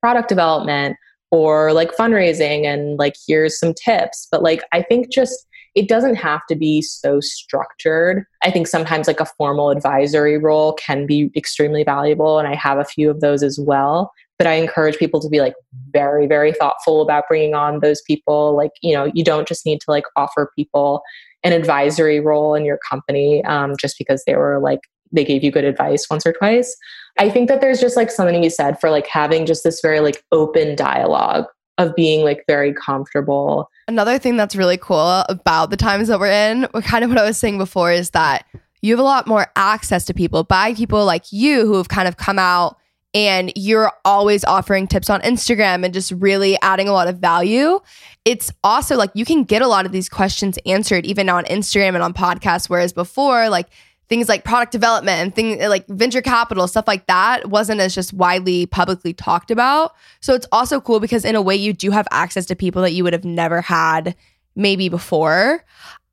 [0.00, 0.96] product development
[1.30, 4.28] or like fundraising and like here's some tips.
[4.30, 8.24] But like I think just it doesn't have to be so structured.
[8.42, 12.78] I think sometimes like a formal advisory role can be extremely valuable and I have
[12.78, 15.54] a few of those as well but I encourage people to be like
[15.92, 18.54] very, very thoughtful about bringing on those people.
[18.54, 21.02] Like, you know, you don't just need to like offer people
[21.42, 24.80] an advisory role in your company um, just because they were like
[25.12, 26.76] they gave you good advice once or twice
[27.18, 30.00] i think that there's just like something be said for like having just this very
[30.00, 31.44] like open dialogue
[31.78, 36.30] of being like very comfortable another thing that's really cool about the times that we're
[36.30, 38.44] in kind of what i was saying before is that
[38.82, 42.08] you have a lot more access to people by people like you who have kind
[42.08, 42.76] of come out
[43.16, 47.80] and you're always offering tips on Instagram and just really adding a lot of value,
[48.26, 51.94] it's also like you can get a lot of these questions answered even on Instagram
[51.94, 52.68] and on podcasts.
[52.68, 53.68] Whereas before, like
[54.08, 58.12] things like product development and things like venture capital, stuff like that wasn't as just
[58.12, 59.94] widely publicly talked about.
[60.20, 62.92] So it's also cool because in a way you do have access to people that
[62.92, 64.14] you would have never had
[64.54, 65.64] maybe before.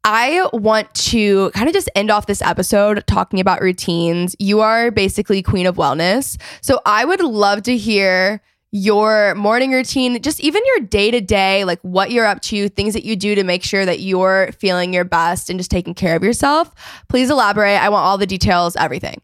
[0.04, 4.36] I want to kind of just end off this episode talking about routines.
[4.38, 6.38] You are basically queen of wellness.
[6.62, 8.42] So I would love to hear
[8.74, 12.96] your morning routine, just even your day to day, like what you're up to, things
[12.96, 16.16] that you do to make sure that you're feeling your best and just taking care
[16.16, 16.74] of yourself.
[17.08, 17.78] Please elaborate.
[17.78, 19.22] I want all the details, everything.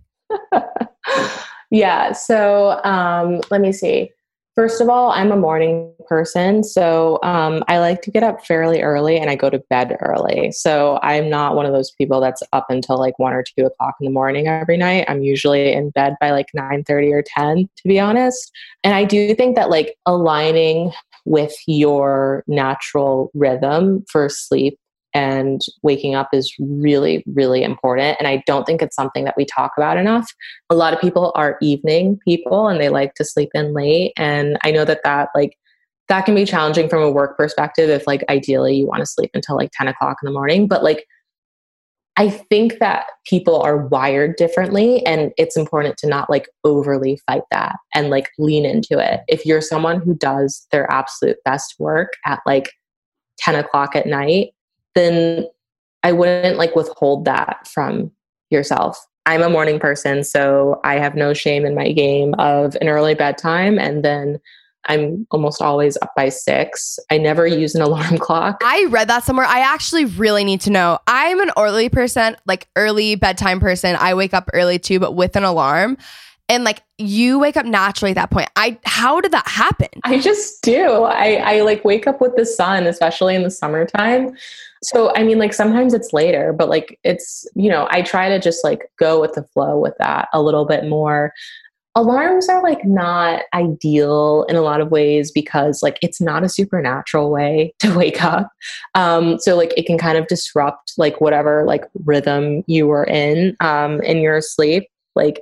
[1.71, 2.11] yeah.
[2.11, 4.11] So um, let me see.
[4.59, 6.65] First of all, I'm a morning person.
[6.65, 10.51] So um, I like to get up fairly early and I go to bed early.
[10.51, 13.95] So I'm not one of those people that's up until like one or two o'clock
[14.01, 15.05] in the morning every night.
[15.07, 18.51] I'm usually in bed by like 9 30 or 10, to be honest.
[18.83, 20.91] And I do think that like aligning
[21.23, 24.77] with your natural rhythm for sleep
[25.13, 28.17] and waking up is really, really important.
[28.19, 30.29] And I don't think it's something that we talk about enough.
[30.69, 34.13] A lot of people are evening people and they like to sleep in late.
[34.17, 35.57] And I know that that, like,
[36.07, 39.31] that can be challenging from a work perspective if, like, ideally you want to sleep
[39.33, 40.67] until like 10 o'clock in the morning.
[40.67, 41.05] But, like,
[42.19, 47.43] I think that people are wired differently and it's important to not like overly fight
[47.49, 49.21] that and like lean into it.
[49.29, 52.73] If you're someone who does their absolute best work at like
[53.37, 54.49] 10 o'clock at night,
[54.99, 55.47] then
[56.03, 58.11] I wouldn't like withhold that from
[58.49, 58.99] yourself.
[59.25, 63.15] I'm a morning person, so I have no shame in my game of an early
[63.15, 64.39] bedtime and then
[64.85, 66.99] I'm almost always up by six.
[67.11, 68.61] I never use an alarm clock.
[68.63, 69.45] I read that somewhere.
[69.45, 70.99] I actually really need to know.
[71.07, 73.95] I'm an early person, like early bedtime person.
[73.99, 75.97] I wake up early too, but with an alarm
[76.49, 78.49] and like you wake up naturally at that point.
[78.55, 79.87] I how did that happen?
[80.03, 81.03] I just do.
[81.03, 84.35] I i like wake up with the sun especially in the summertime.
[84.81, 88.39] So i mean like sometimes it's later but like it's you know i try to
[88.39, 91.33] just like go with the flow with that a little bit more.
[91.95, 96.49] Alarms are like not ideal in a lot of ways because like it's not a
[96.49, 98.49] supernatural way to wake up.
[98.95, 103.55] Um so like it can kind of disrupt like whatever like rhythm you were in
[103.59, 104.87] um in your sleep.
[105.15, 105.41] Like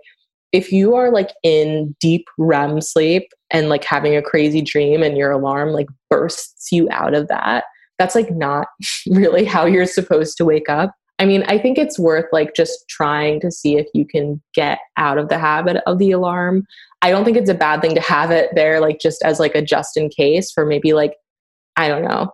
[0.51, 5.17] if you are like in deep REM sleep and like having a crazy dream and
[5.17, 7.65] your alarm like bursts you out of that,
[7.99, 8.67] that's like not
[9.07, 10.93] really how you're supposed to wake up.
[11.19, 14.79] I mean, I think it's worth like just trying to see if you can get
[14.97, 16.67] out of the habit of the alarm.
[17.01, 19.55] I don't think it's a bad thing to have it there, like just as like
[19.55, 21.15] a just in case for maybe like,
[21.75, 22.33] I don't know,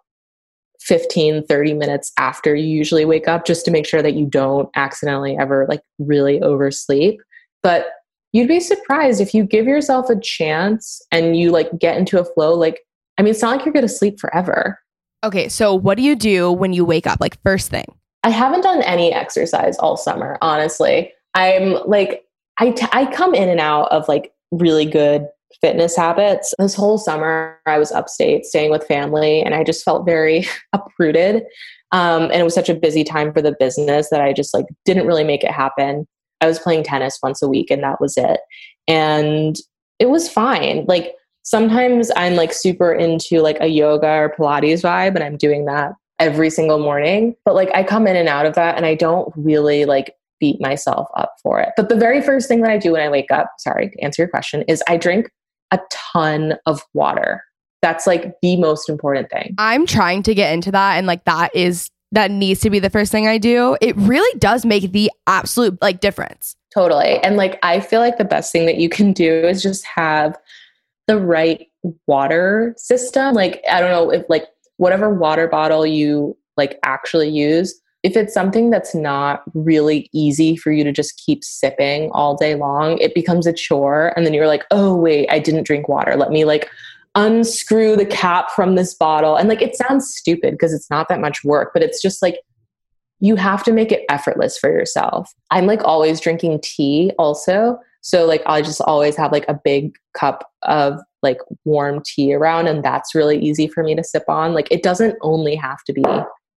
[0.81, 4.69] 15, 30 minutes after you usually wake up, just to make sure that you don't
[4.75, 7.21] accidentally ever like really oversleep.
[7.61, 7.87] But
[8.33, 12.25] you'd be surprised if you give yourself a chance and you like get into a
[12.25, 12.81] flow like
[13.17, 14.79] i mean it's not like you're going to sleep forever.
[15.23, 17.85] Okay so what do you do when you wake up like first thing?
[18.25, 21.13] I haven't done any exercise all summer honestly.
[21.33, 22.23] I'm like
[22.59, 25.27] I, t- I come in and out of like really good
[25.61, 26.53] fitness habits.
[26.59, 31.43] This whole summer i was upstate staying with family and i just felt very uprooted
[31.91, 34.65] um, and it was such a busy time for the business that i just like
[34.83, 36.07] didn't really make it happen
[36.43, 38.41] I was playing tennis once a week and that was it.
[38.87, 39.55] And
[39.99, 40.85] it was fine.
[40.87, 41.13] Like
[41.43, 45.93] sometimes I'm like super into like a yoga or Pilates vibe and I'm doing that
[46.19, 47.35] every single morning.
[47.45, 50.59] But like I come in and out of that and I don't really like beat
[50.59, 51.69] myself up for it.
[51.77, 54.23] But the very first thing that I do when I wake up, sorry to answer
[54.23, 55.29] your question, is I drink
[55.71, 57.41] a ton of water.
[57.81, 59.55] That's like the most important thing.
[59.57, 62.89] I'm trying to get into that and like that is that needs to be the
[62.89, 66.55] first thing I do, it really does make the absolute like difference.
[66.73, 67.17] Totally.
[67.19, 70.37] And like I feel like the best thing that you can do is just have
[71.07, 71.67] the right
[72.07, 73.33] water system.
[73.33, 74.45] Like I don't know if like
[74.77, 80.71] whatever water bottle you like actually use, if it's something that's not really easy for
[80.71, 84.47] you to just keep sipping all day long, it becomes a chore and then you're
[84.47, 86.15] like, "Oh wait, I didn't drink water.
[86.15, 86.69] Let me like
[87.15, 89.35] unscrew the cap from this bottle.
[89.35, 92.39] And like it sounds stupid because it's not that much work, but it's just like
[93.19, 95.31] you have to make it effortless for yourself.
[95.51, 97.79] I'm like always drinking tea also.
[98.01, 102.67] So like I just always have like a big cup of like warm tea around
[102.67, 104.53] and that's really easy for me to sip on.
[104.53, 106.03] Like it doesn't only have to be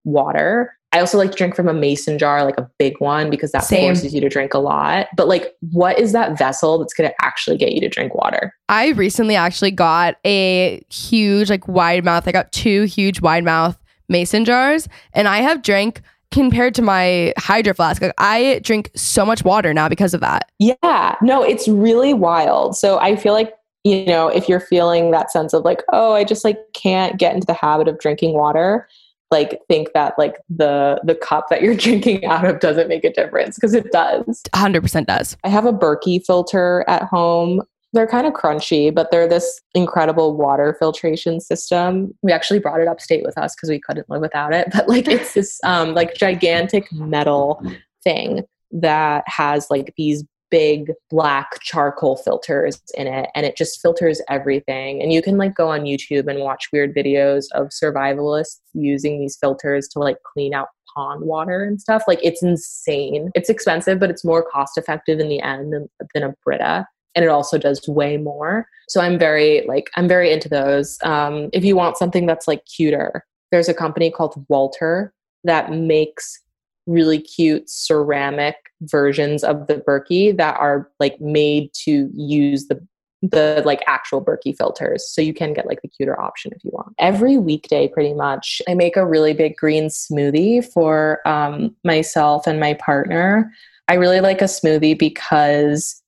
[0.05, 0.75] water.
[0.95, 3.65] I also like to drink from a mason jar, like a big one, because that
[3.65, 3.93] Same.
[3.93, 5.07] forces you to drink a lot.
[5.17, 8.55] But like, what is that vessel that's going to actually get you to drink water?
[8.69, 12.29] I recently actually got a huge, like wide mouth.
[12.29, 13.77] I got two huge wide mouth
[14.07, 18.01] mason jars, and I have drank compared to my hydro flask.
[18.01, 20.49] Like, I drink so much water now because of that.
[20.59, 22.77] Yeah, no, it's really wild.
[22.77, 26.23] So I feel like you know if you're feeling that sense of like, oh, I
[26.23, 28.87] just like can't get into the habit of drinking water
[29.31, 33.11] like think that like the the cup that you're drinking out of doesn't make a
[33.11, 35.37] difference because it does 100% does.
[35.43, 37.61] I have a Berkey filter at home.
[37.93, 42.13] They're kind of crunchy, but they're this incredible water filtration system.
[42.21, 44.67] We actually brought it upstate with us because we couldn't live without it.
[44.73, 47.61] But like it's this um like gigantic metal
[48.03, 54.21] thing that has like these big black charcoal filters in it and it just filters
[54.29, 55.01] everything.
[55.01, 59.37] And you can like go on youtube and watch weird videos of survivalists using these
[59.39, 62.03] filters to like clean out pond water and stuff.
[62.07, 63.29] Like it's insane.
[63.35, 67.23] It's expensive but it's more cost effective in the end than, than a brita and
[67.23, 68.67] it also does way more.
[68.87, 70.97] So i'm very like i'm very into those.
[71.03, 75.13] Um, if you want something that's like cuter there's a company called walter
[75.45, 76.41] that makes
[76.87, 82.85] really cute ceramic versions of the Berkey that are like made to use the
[83.21, 85.09] the like actual Berkey filters.
[85.09, 86.93] So you can get like the cuter option if you want.
[86.99, 92.59] Every weekday, pretty much, I make a really big green smoothie for um, myself and
[92.59, 93.51] my partner.
[93.87, 96.01] I really like a smoothie because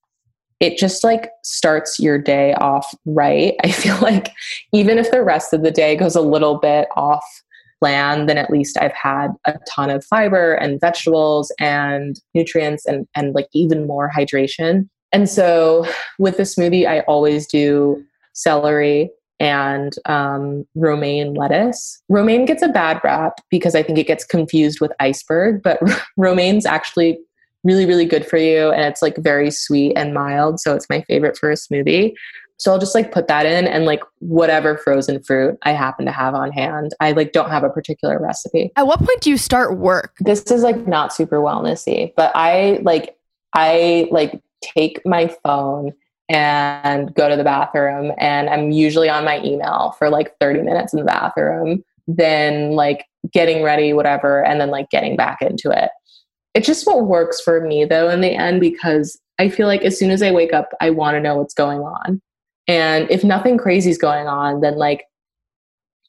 [0.60, 3.56] it just like starts your day off right.
[3.64, 4.32] I feel like
[4.74, 7.26] even if the rest of the day goes a little bit off
[7.80, 13.08] plan, then at least I've had a ton of fiber and vegetables and nutrients and,
[13.16, 14.88] and like even more hydration.
[15.12, 15.86] And so
[16.20, 18.04] with the smoothie, I always do
[18.34, 22.02] celery and um, romaine lettuce.
[22.10, 25.80] Romaine gets a bad rap because I think it gets confused with iceberg, but
[26.18, 27.20] romaine's actually
[27.64, 28.72] really, really good for you.
[28.72, 30.60] And it's like very sweet and mild.
[30.60, 32.14] So it's my favorite for a smoothie.
[32.58, 36.12] So I'll just like put that in and like whatever frozen fruit I happen to
[36.12, 36.94] have on hand.
[37.00, 38.72] I like don't have a particular recipe.
[38.76, 40.16] At what point do you start work?
[40.20, 43.16] This is like not super wellnessy, but I like
[43.54, 45.94] I like take my phone
[46.30, 50.94] and go to the bathroom and I'm usually on my email for like 30 minutes
[50.94, 55.90] in the bathroom, then like getting ready whatever and then like getting back into it.
[56.54, 59.98] It's just what works for me though in the end because I feel like as
[59.98, 62.22] soon as I wake up I want to know what's going on.
[62.68, 65.06] And if nothing crazy is going on, then like,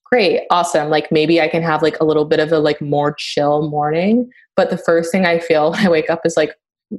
[0.05, 0.89] great, awesome.
[0.89, 4.31] Like maybe I can have like a little bit of a like more chill morning.
[4.57, 6.55] But the first thing I feel when I wake up is like,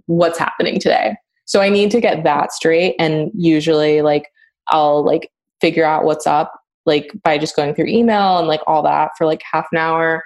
[0.06, 1.16] what's happening today?
[1.46, 2.96] So I need to get that straight.
[3.00, 4.28] And usually like
[4.68, 5.32] I'll like
[5.62, 6.54] figure out what's up
[6.86, 10.24] like by just going through email and like all that for like half an hour.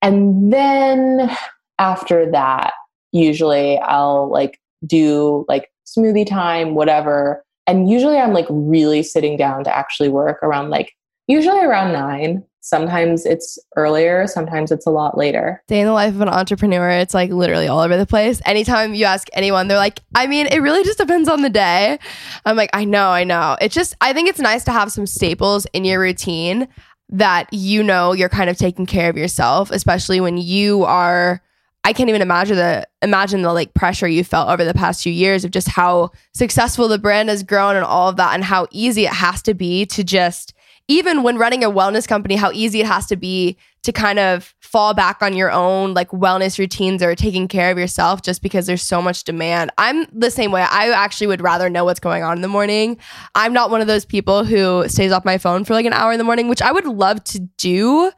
[0.00, 1.36] And then
[1.78, 2.72] after that,
[3.10, 9.64] usually I'll like do like smoothie time, whatever and usually I'm like really sitting down
[9.64, 10.92] to actually work around like
[11.26, 12.44] usually around nine.
[12.64, 15.60] Sometimes it's earlier, sometimes it's a lot later.
[15.66, 18.40] Day in the life of an entrepreneur, it's like literally all over the place.
[18.44, 21.98] Anytime you ask anyone, they're like, I mean, it really just depends on the day.
[22.44, 23.56] I'm like, I know, I know.
[23.60, 26.68] It's just, I think it's nice to have some staples in your routine
[27.08, 31.42] that you know you're kind of taking care of yourself, especially when you are
[31.84, 35.12] I can't even imagine the imagine the like pressure you felt over the past few
[35.12, 38.68] years of just how successful the brand has grown and all of that and how
[38.70, 40.54] easy it has to be to just
[40.88, 44.54] even when running a wellness company how easy it has to be to kind of
[44.60, 48.66] fall back on your own like wellness routines or taking care of yourself just because
[48.66, 49.72] there's so much demand.
[49.76, 50.62] I'm the same way.
[50.62, 52.98] I actually would rather know what's going on in the morning.
[53.34, 56.12] I'm not one of those people who stays off my phone for like an hour
[56.12, 58.12] in the morning, which I would love to do,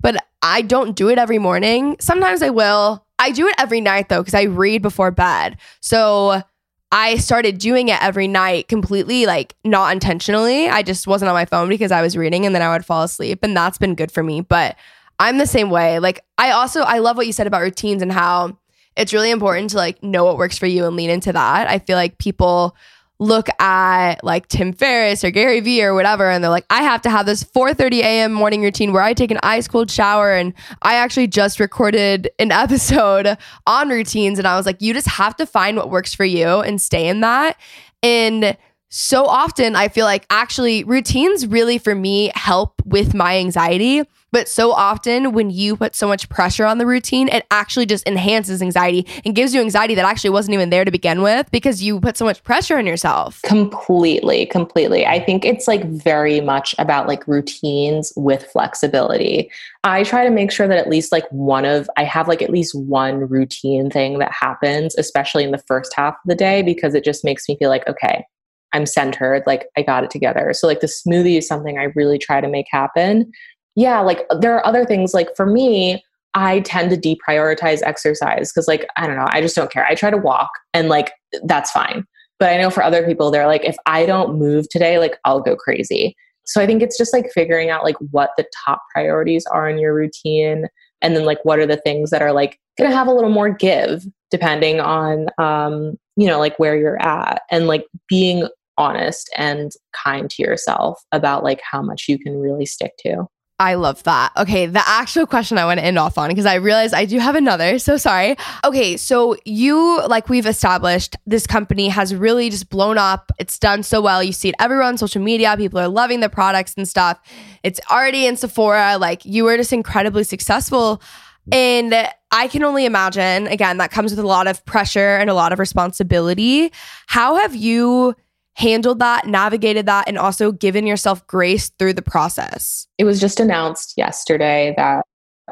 [0.00, 1.96] but I don't do it every morning.
[1.98, 5.56] Sometimes I will I do it every night though, because I read before bed.
[5.80, 6.42] So
[6.90, 10.68] I started doing it every night completely, like not intentionally.
[10.68, 13.02] I just wasn't on my phone because I was reading and then I would fall
[13.02, 13.40] asleep.
[13.42, 14.40] And that's been good for me.
[14.40, 14.76] But
[15.18, 15.98] I'm the same way.
[15.98, 18.56] Like, I also, I love what you said about routines and how
[18.96, 21.68] it's really important to like know what works for you and lean into that.
[21.68, 22.74] I feel like people,
[23.18, 27.02] look at like Tim Ferriss or Gary Vee or whatever, and they're like, I have
[27.02, 28.32] to have this 4:30 a.m.
[28.32, 30.34] morning routine where I take an ice cold shower.
[30.34, 35.08] And I actually just recorded an episode on routines, and I was like, you just
[35.08, 37.56] have to find what works for you and stay in that.
[38.02, 38.56] And
[38.90, 44.48] so often I feel like actually routines really for me help with my anxiety but
[44.48, 48.60] so often, when you put so much pressure on the routine, it actually just enhances
[48.60, 52.00] anxiety and gives you anxiety that actually wasn't even there to begin with because you
[52.00, 53.40] put so much pressure on yourself.
[53.42, 55.06] Completely, completely.
[55.06, 59.50] I think it's like very much about like routines with flexibility.
[59.84, 62.50] I try to make sure that at least like one of, I have like at
[62.50, 66.94] least one routine thing that happens, especially in the first half of the day, because
[66.94, 68.24] it just makes me feel like, okay,
[68.72, 70.52] I'm centered, like I got it together.
[70.52, 73.32] So, like, the smoothie is something I really try to make happen
[73.78, 76.02] yeah, like there are other things like for me,
[76.34, 79.86] I tend to deprioritize exercise because like I don't know, I just don't care.
[79.86, 81.12] I try to walk and like
[81.44, 82.04] that's fine.
[82.40, 85.40] But I know for other people they're like if I don't move today, like I'll
[85.40, 86.16] go crazy.
[86.44, 89.78] So I think it's just like figuring out like what the top priorities are in
[89.78, 90.66] your routine
[91.00, 93.30] and then like what are the things that are like going to have a little
[93.30, 99.30] more give depending on um you know like where you're at and like being honest
[99.36, 103.28] and kind to yourself about like how much you can really stick to
[103.60, 104.30] I love that.
[104.36, 107.18] Okay, the actual question I want to end off on because I realize I do
[107.18, 107.80] have another.
[107.80, 108.36] So sorry.
[108.64, 113.32] Okay, so you, like we've established, this company has really just blown up.
[113.38, 114.22] It's done so well.
[114.22, 115.56] You see it everywhere on social media.
[115.56, 117.18] People are loving the products and stuff.
[117.64, 118.96] It's already in Sephora.
[118.96, 121.02] Like you were just incredibly successful.
[121.50, 121.94] And
[122.30, 125.52] I can only imagine, again, that comes with a lot of pressure and a lot
[125.52, 126.70] of responsibility.
[127.06, 128.14] How have you?
[128.58, 132.86] Handled that, navigated that, and also given yourself grace through the process?
[132.98, 135.06] It was just announced yesterday that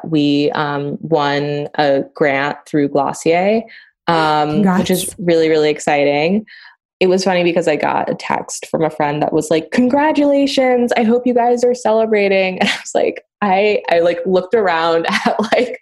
[0.05, 3.63] we um, won a grant through Glossier,
[4.09, 6.45] um, which is really, really exciting.
[6.99, 10.93] It was funny because I got a text from a friend that was like, "Congratulations!
[10.97, 15.07] I hope you guys are celebrating." And I was like, I I like looked around
[15.27, 15.81] at like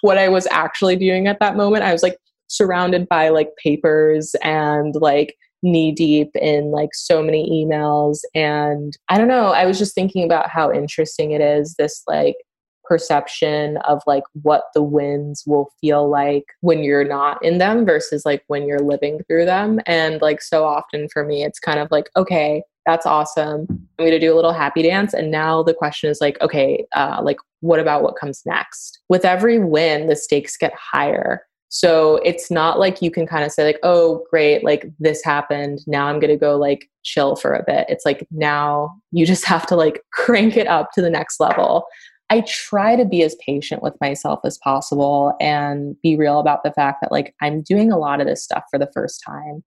[0.00, 1.84] what I was actually doing at that moment.
[1.84, 2.16] I was like
[2.48, 5.36] surrounded by like papers and like
[5.66, 10.24] knee deep in like so many emails and i don't know i was just thinking
[10.24, 12.36] about how interesting it is this like
[12.84, 18.24] perception of like what the wins will feel like when you're not in them versus
[18.24, 21.88] like when you're living through them and like so often for me it's kind of
[21.90, 23.66] like okay that's awesome.
[23.68, 26.86] I'm going to do a little happy dance and now the question is like okay
[26.94, 29.00] uh, like what about what comes next?
[29.08, 33.50] With every win the stakes get higher so it's not like you can kind of
[33.50, 35.80] say, like, oh, great, like this happened.
[35.86, 37.86] Now I'm going to go like chill for a bit.
[37.88, 41.86] It's like now you just have to like crank it up to the next level.
[42.28, 46.72] I try to be as patient with myself as possible and be real about the
[46.72, 49.62] fact that like I'm doing a lot of this stuff for the first time.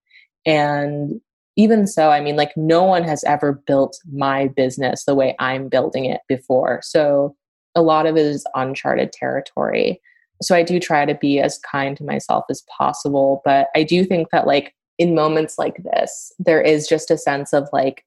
[0.45, 1.21] And
[1.55, 5.69] even so, I mean, like no one has ever built my business the way I'm
[5.69, 6.81] building it before.
[6.83, 7.35] So
[7.75, 10.01] a lot of it is uncharted territory
[10.41, 13.41] so I do try to be as kind to myself as possible.
[13.43, 17.53] But I do think that, like, in moments like this, there is just a sense
[17.53, 18.05] of like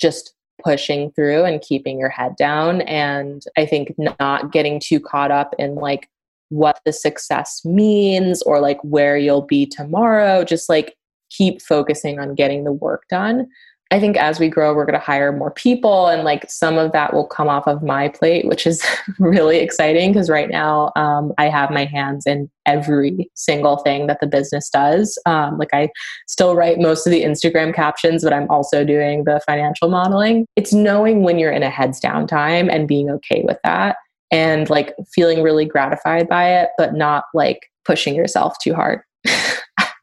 [0.00, 2.80] just pushing through and keeping your head down.
[2.82, 6.08] And I think not getting too caught up in like
[6.48, 10.42] what the success means or like where you'll be tomorrow.
[10.44, 10.96] Just like
[11.30, 13.46] keep focusing on getting the work done.
[13.92, 16.92] I think as we grow, we're going to hire more people, and like some of
[16.92, 18.82] that will come off of my plate, which is
[19.18, 24.20] really exciting because right now um, I have my hands in every single thing that
[24.20, 25.18] the business does.
[25.26, 25.90] Um, like I
[26.26, 30.46] still write most of the Instagram captions, but I'm also doing the financial modeling.
[30.56, 33.96] It's knowing when you're in a heads down time and being okay with that
[34.30, 39.02] and like feeling really gratified by it, but not like pushing yourself too hard.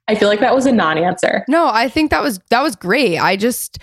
[0.10, 1.46] I feel like that was a non-answer.
[1.48, 3.20] No, I think that was that was great.
[3.20, 3.78] I just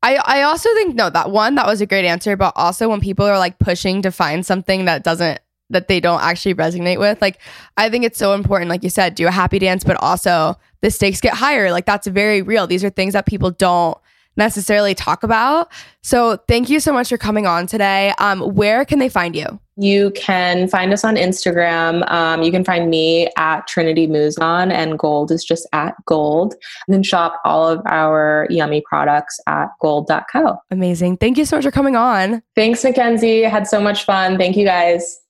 [0.00, 3.00] I I also think no, that one that was a great answer, but also when
[3.00, 7.20] people are like pushing to find something that doesn't that they don't actually resonate with,
[7.20, 7.40] like
[7.76, 10.90] I think it's so important like you said, do a happy dance, but also the
[10.90, 11.72] stakes get higher.
[11.72, 12.68] Like that's very real.
[12.68, 13.98] These are things that people don't
[14.36, 15.70] necessarily talk about.
[16.02, 18.12] So thank you so much for coming on today.
[18.18, 19.60] Um, where can they find you?
[19.76, 22.08] You can find us on Instagram.
[22.10, 26.52] Um, you can find me at Trinity Mouzon, and Golde is just at Golde.
[26.86, 30.58] And then shop all of our yummy products at golde.co.
[30.70, 31.16] Amazing.
[31.16, 32.42] Thank you so much for coming on.
[32.54, 33.42] Thanks, Mackenzie.
[33.42, 34.36] Had so much fun.
[34.36, 35.22] Thank you guys.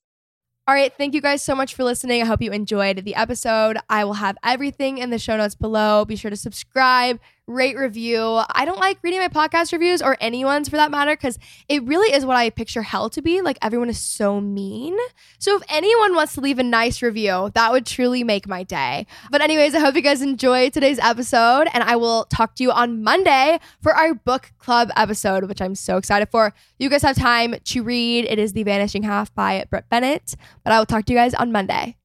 [0.68, 0.92] All right.
[0.96, 2.22] Thank you guys so much for listening.
[2.22, 3.78] I hope you enjoyed the episode.
[3.88, 6.04] I will have everything in the show notes below.
[6.04, 7.18] Be sure to subscribe,
[7.52, 8.40] rate, review.
[8.50, 11.38] I don't like reading my podcast reviews or anyone's for that matter because
[11.68, 13.40] it really is what I picture hell to be.
[13.42, 14.96] Like everyone is so mean.
[15.38, 19.06] So if anyone wants to leave a nice review, that would truly make my day.
[19.30, 22.72] But, anyways, I hope you guys enjoyed today's episode and I will talk to you
[22.72, 26.52] on Monday for our book club episode, which I'm so excited for.
[26.78, 28.24] You guys have time to read.
[28.24, 30.34] It is The Vanishing Half by Brit Bennett.
[30.64, 31.96] But I will talk to you guys on Monday.